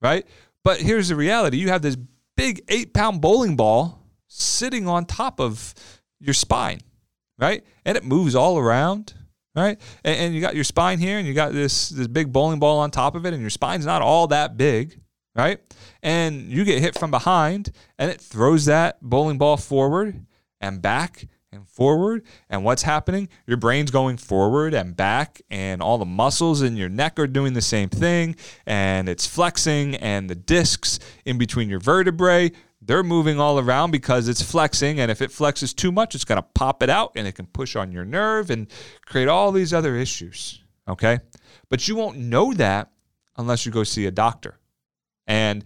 right? 0.00 0.26
But 0.64 0.80
here's 0.80 1.08
the 1.08 1.16
reality 1.16 1.56
you 1.58 1.68
have 1.68 1.82
this 1.82 1.96
big 2.36 2.62
eight 2.68 2.94
pound 2.94 3.20
bowling 3.20 3.56
ball 3.56 4.06
sitting 4.28 4.86
on 4.86 5.04
top 5.04 5.40
of 5.40 5.74
your 6.20 6.34
spine, 6.34 6.80
right? 7.38 7.64
And 7.84 7.96
it 7.96 8.04
moves 8.04 8.34
all 8.34 8.58
around, 8.58 9.14
right? 9.56 9.80
And, 10.04 10.16
and, 10.18 10.34
you 10.34 10.40
got 10.40 10.54
your 10.54 10.64
spine 10.64 10.98
here, 10.98 11.18
and 11.18 11.26
you 11.26 11.34
got 11.34 11.52
this 11.52 11.88
this 11.88 12.06
big 12.06 12.32
bowling 12.32 12.60
ball 12.60 12.78
on 12.78 12.90
top 12.90 13.14
of 13.14 13.26
it, 13.26 13.32
and 13.32 13.40
your 13.40 13.50
spine's 13.50 13.86
not 13.86 14.02
all 14.02 14.26
that 14.28 14.56
big, 14.56 15.00
right? 15.34 15.58
And 16.02 16.50
you 16.50 16.64
get 16.64 16.80
hit 16.80 16.98
from 16.98 17.10
behind, 17.10 17.72
and 17.98 18.10
it 18.10 18.20
throws 18.20 18.66
that 18.66 19.00
bowling 19.02 19.38
ball 19.38 19.56
forward 19.56 20.26
and 20.60 20.82
back 20.82 21.26
and 21.52 21.68
forward. 21.68 22.24
And 22.48 22.64
what's 22.64 22.82
happening? 22.82 23.28
Your 23.46 23.56
brain's 23.56 23.90
going 23.90 24.16
forward 24.16 24.74
and 24.74 24.96
back, 24.96 25.40
and 25.50 25.82
all 25.82 25.98
the 25.98 26.04
muscles 26.04 26.62
in 26.62 26.76
your 26.76 26.88
neck 26.88 27.18
are 27.18 27.26
doing 27.26 27.52
the 27.52 27.62
same 27.62 27.88
thing, 27.88 28.36
and 28.66 29.08
it's 29.08 29.26
flexing, 29.26 29.96
and 29.96 30.28
the 30.28 30.34
discs 30.34 30.98
in 31.24 31.38
between 31.38 31.68
your 31.68 31.80
vertebrae. 31.80 32.52
They're 32.80 33.02
moving 33.02 33.40
all 33.40 33.58
around 33.58 33.90
because 33.90 34.28
it's 34.28 34.42
flexing, 34.42 35.00
and 35.00 35.10
if 35.10 35.20
it 35.20 35.30
flexes 35.30 35.74
too 35.74 35.90
much, 35.90 36.14
it's 36.14 36.24
going 36.24 36.36
to 36.40 36.48
pop 36.54 36.82
it 36.82 36.88
out 36.88 37.12
and 37.16 37.26
it 37.26 37.32
can 37.32 37.46
push 37.46 37.76
on 37.76 37.92
your 37.92 38.04
nerve 38.04 38.50
and 38.50 38.68
create 39.04 39.28
all 39.28 39.50
these 39.52 39.74
other 39.74 39.96
issues. 39.96 40.62
Okay. 40.86 41.18
But 41.68 41.86
you 41.86 41.96
won't 41.96 42.18
know 42.18 42.54
that 42.54 42.90
unless 43.36 43.66
you 43.66 43.72
go 43.72 43.84
see 43.84 44.06
a 44.06 44.10
doctor. 44.10 44.58
And 45.26 45.64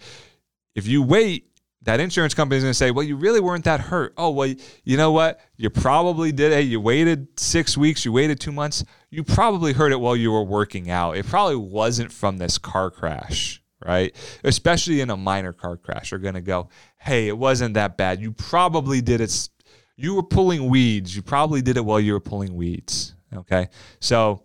if 0.74 0.86
you 0.86 1.02
wait 1.02 1.51
that 1.84 2.00
insurance 2.00 2.34
company 2.34 2.58
is 2.58 2.64
going 2.64 2.70
to 2.70 2.74
say, 2.74 2.90
well, 2.90 3.04
you 3.04 3.16
really 3.16 3.40
weren't 3.40 3.64
that 3.64 3.80
hurt. 3.80 4.14
Oh, 4.16 4.30
well, 4.30 4.54
you 4.84 4.96
know 4.96 5.10
what? 5.12 5.40
You 5.56 5.68
probably 5.70 6.30
did. 6.32 6.52
Hey, 6.52 6.62
you 6.62 6.80
waited 6.80 7.28
six 7.38 7.76
weeks, 7.76 8.04
you 8.04 8.12
waited 8.12 8.38
two 8.38 8.52
months. 8.52 8.84
You 9.10 9.24
probably 9.24 9.72
heard 9.72 9.92
it 9.92 10.00
while 10.00 10.16
you 10.16 10.30
were 10.30 10.44
working 10.44 10.90
out. 10.90 11.16
It 11.16 11.26
probably 11.26 11.56
wasn't 11.56 12.12
from 12.12 12.38
this 12.38 12.56
car 12.56 12.90
crash, 12.90 13.62
right? 13.84 14.14
Especially 14.44 15.00
in 15.00 15.10
a 15.10 15.16
minor 15.16 15.52
car 15.52 15.76
crash. 15.76 16.12
You're 16.12 16.20
going 16.20 16.34
to 16.34 16.40
go, 16.40 16.68
hey, 16.98 17.28
it 17.28 17.36
wasn't 17.36 17.74
that 17.74 17.96
bad. 17.96 18.20
You 18.20 18.32
probably 18.32 19.00
did 19.00 19.20
it. 19.20 19.48
You 19.96 20.14
were 20.14 20.22
pulling 20.22 20.68
weeds. 20.68 21.14
You 21.16 21.22
probably 21.22 21.62
did 21.62 21.76
it 21.76 21.84
while 21.84 22.00
you 22.00 22.12
were 22.12 22.20
pulling 22.20 22.54
weeds. 22.54 23.14
Okay. 23.34 23.68
So 24.00 24.44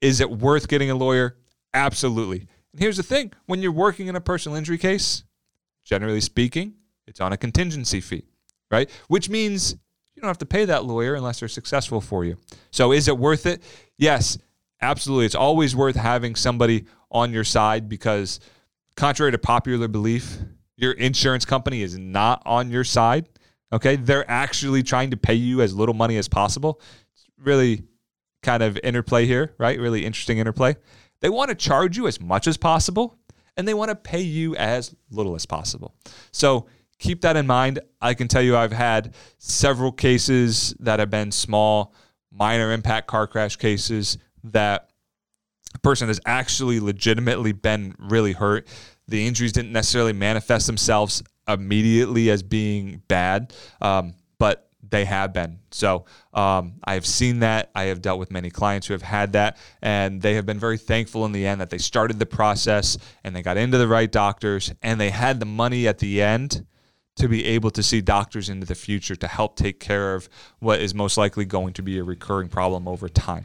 is 0.00 0.20
it 0.20 0.30
worth 0.30 0.68
getting 0.68 0.90
a 0.90 0.94
lawyer? 0.94 1.36
Absolutely. 1.74 2.48
And 2.72 2.80
here's 2.80 2.96
the 2.96 3.02
thing 3.02 3.32
when 3.46 3.62
you're 3.62 3.72
working 3.72 4.08
in 4.08 4.16
a 4.16 4.20
personal 4.20 4.56
injury 4.56 4.78
case, 4.78 5.24
Generally 5.86 6.20
speaking, 6.20 6.74
it's 7.06 7.20
on 7.20 7.32
a 7.32 7.36
contingency 7.36 8.00
fee, 8.00 8.24
right? 8.72 8.90
Which 9.06 9.30
means 9.30 9.76
you 10.14 10.20
don't 10.20 10.28
have 10.28 10.38
to 10.38 10.46
pay 10.46 10.64
that 10.64 10.84
lawyer 10.84 11.14
unless 11.14 11.38
they're 11.40 11.48
successful 11.48 12.00
for 12.00 12.24
you. 12.24 12.36
So 12.72 12.92
is 12.92 13.06
it 13.06 13.16
worth 13.16 13.46
it? 13.46 13.62
Yes, 13.96 14.36
absolutely. 14.82 15.26
It's 15.26 15.36
always 15.36 15.76
worth 15.76 15.94
having 15.94 16.34
somebody 16.34 16.86
on 17.12 17.32
your 17.32 17.44
side 17.44 17.88
because, 17.88 18.40
contrary 18.96 19.30
to 19.30 19.38
popular 19.38 19.86
belief, 19.86 20.38
your 20.76 20.92
insurance 20.92 21.44
company 21.44 21.82
is 21.82 21.96
not 21.96 22.42
on 22.44 22.70
your 22.70 22.84
side. 22.84 23.28
Okay. 23.72 23.94
They're 23.94 24.28
actually 24.28 24.82
trying 24.82 25.12
to 25.12 25.16
pay 25.16 25.34
you 25.34 25.62
as 25.62 25.72
little 25.72 25.94
money 25.94 26.16
as 26.16 26.26
possible. 26.26 26.80
It's 27.12 27.26
really 27.38 27.84
kind 28.42 28.62
of 28.62 28.76
interplay 28.82 29.26
here, 29.26 29.54
right? 29.56 29.78
Really 29.78 30.04
interesting 30.04 30.38
interplay. 30.38 30.76
They 31.20 31.28
want 31.28 31.50
to 31.50 31.54
charge 31.54 31.96
you 31.96 32.08
as 32.08 32.20
much 32.20 32.48
as 32.48 32.56
possible 32.56 33.18
and 33.56 33.66
they 33.66 33.74
want 33.74 33.90
to 33.90 33.94
pay 33.94 34.20
you 34.20 34.54
as 34.56 34.94
little 35.10 35.34
as 35.34 35.46
possible. 35.46 35.94
So 36.32 36.66
keep 36.98 37.22
that 37.22 37.36
in 37.36 37.46
mind. 37.46 37.80
I 38.00 38.14
can 38.14 38.28
tell 38.28 38.42
you 38.42 38.56
I've 38.56 38.72
had 38.72 39.14
several 39.38 39.92
cases 39.92 40.74
that 40.80 41.00
have 41.00 41.10
been 41.10 41.32
small, 41.32 41.94
minor 42.30 42.72
impact 42.72 43.06
car 43.06 43.26
crash 43.26 43.56
cases 43.56 44.18
that 44.44 44.90
a 45.74 45.78
person 45.78 46.08
has 46.08 46.20
actually 46.26 46.80
legitimately 46.80 47.52
been 47.52 47.94
really 47.98 48.32
hurt. 48.32 48.66
The 49.08 49.26
injuries 49.26 49.52
didn't 49.52 49.72
necessarily 49.72 50.12
manifest 50.12 50.66
themselves 50.66 51.22
immediately 51.48 52.30
as 52.30 52.42
being 52.42 53.02
bad, 53.08 53.52
um, 53.80 54.14
but 54.38 54.65
they 54.90 55.04
have 55.04 55.32
been. 55.32 55.58
So 55.70 56.04
um, 56.32 56.74
I 56.84 56.94
have 56.94 57.06
seen 57.06 57.40
that. 57.40 57.70
I 57.74 57.84
have 57.84 58.02
dealt 58.02 58.18
with 58.18 58.30
many 58.30 58.50
clients 58.50 58.86
who 58.86 58.94
have 58.94 59.02
had 59.02 59.32
that, 59.32 59.56
and 59.82 60.22
they 60.22 60.34
have 60.34 60.46
been 60.46 60.58
very 60.58 60.78
thankful 60.78 61.24
in 61.24 61.32
the 61.32 61.46
end 61.46 61.60
that 61.60 61.70
they 61.70 61.78
started 61.78 62.18
the 62.18 62.26
process 62.26 62.98
and 63.24 63.34
they 63.34 63.42
got 63.42 63.56
into 63.56 63.78
the 63.78 63.88
right 63.88 64.10
doctors 64.10 64.72
and 64.82 65.00
they 65.00 65.10
had 65.10 65.40
the 65.40 65.46
money 65.46 65.88
at 65.88 65.98
the 65.98 66.22
end 66.22 66.66
to 67.16 67.28
be 67.28 67.44
able 67.46 67.70
to 67.70 67.82
see 67.82 68.00
doctors 68.00 68.48
into 68.48 68.66
the 68.66 68.74
future 68.74 69.16
to 69.16 69.26
help 69.26 69.56
take 69.56 69.80
care 69.80 70.14
of 70.14 70.28
what 70.58 70.80
is 70.80 70.94
most 70.94 71.16
likely 71.16 71.46
going 71.46 71.72
to 71.72 71.82
be 71.82 71.98
a 71.98 72.04
recurring 72.04 72.48
problem 72.48 72.86
over 72.86 73.08
time. 73.08 73.44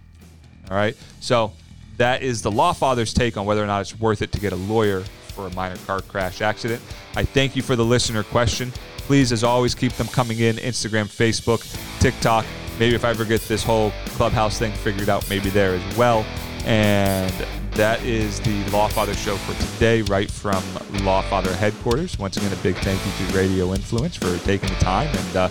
All 0.69 0.75
right. 0.75 0.95
So 1.21 1.53
that 1.97 2.21
is 2.21 2.41
the 2.41 2.51
Lawfather's 2.51 3.13
take 3.13 3.37
on 3.37 3.45
whether 3.45 3.63
or 3.63 3.67
not 3.67 3.81
it's 3.81 3.97
worth 3.97 4.21
it 4.21 4.31
to 4.33 4.39
get 4.39 4.51
a 4.51 4.57
lawyer 4.57 5.01
for 5.31 5.47
a 5.47 5.53
minor 5.53 5.77
car 5.87 6.01
crash 6.01 6.41
accident. 6.41 6.81
I 7.15 7.23
thank 7.23 7.55
you 7.55 7.61
for 7.61 7.75
the 7.75 7.85
listener 7.85 8.23
question. 8.23 8.71
Please, 9.11 9.33
as 9.33 9.43
always, 9.43 9.75
keep 9.75 9.91
them 9.91 10.07
coming 10.07 10.39
in 10.39 10.55
Instagram, 10.55 11.03
Facebook, 11.03 11.59
TikTok. 11.99 12.45
Maybe 12.79 12.95
if 12.95 13.03
I 13.03 13.09
ever 13.09 13.25
get 13.25 13.41
this 13.41 13.61
whole 13.61 13.91
clubhouse 14.05 14.57
thing 14.57 14.71
figured 14.71 15.09
out, 15.09 15.29
maybe 15.29 15.49
there 15.49 15.73
as 15.73 15.97
well. 15.97 16.25
And 16.63 17.29
that 17.71 18.01
is 18.03 18.39
the 18.39 18.63
Lawfather 18.69 19.13
show 19.13 19.35
for 19.35 19.53
today, 19.73 20.03
right 20.03 20.31
from 20.31 20.63
Lawfather 21.03 21.53
headquarters. 21.53 22.17
Once 22.19 22.37
again, 22.37 22.53
a 22.53 22.63
big 22.63 22.77
thank 22.77 23.05
you 23.05 23.27
to 23.27 23.37
Radio 23.37 23.73
Influence 23.73 24.15
for 24.15 24.37
taking 24.45 24.69
the 24.69 24.75
time 24.75 25.13
and 25.13 25.35
uh, 25.35 25.49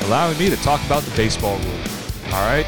allowing 0.00 0.36
me 0.36 0.50
to 0.50 0.56
talk 0.56 0.84
about 0.86 1.04
the 1.04 1.16
baseball 1.16 1.56
rules. 1.58 2.32
All 2.32 2.44
right. 2.44 2.66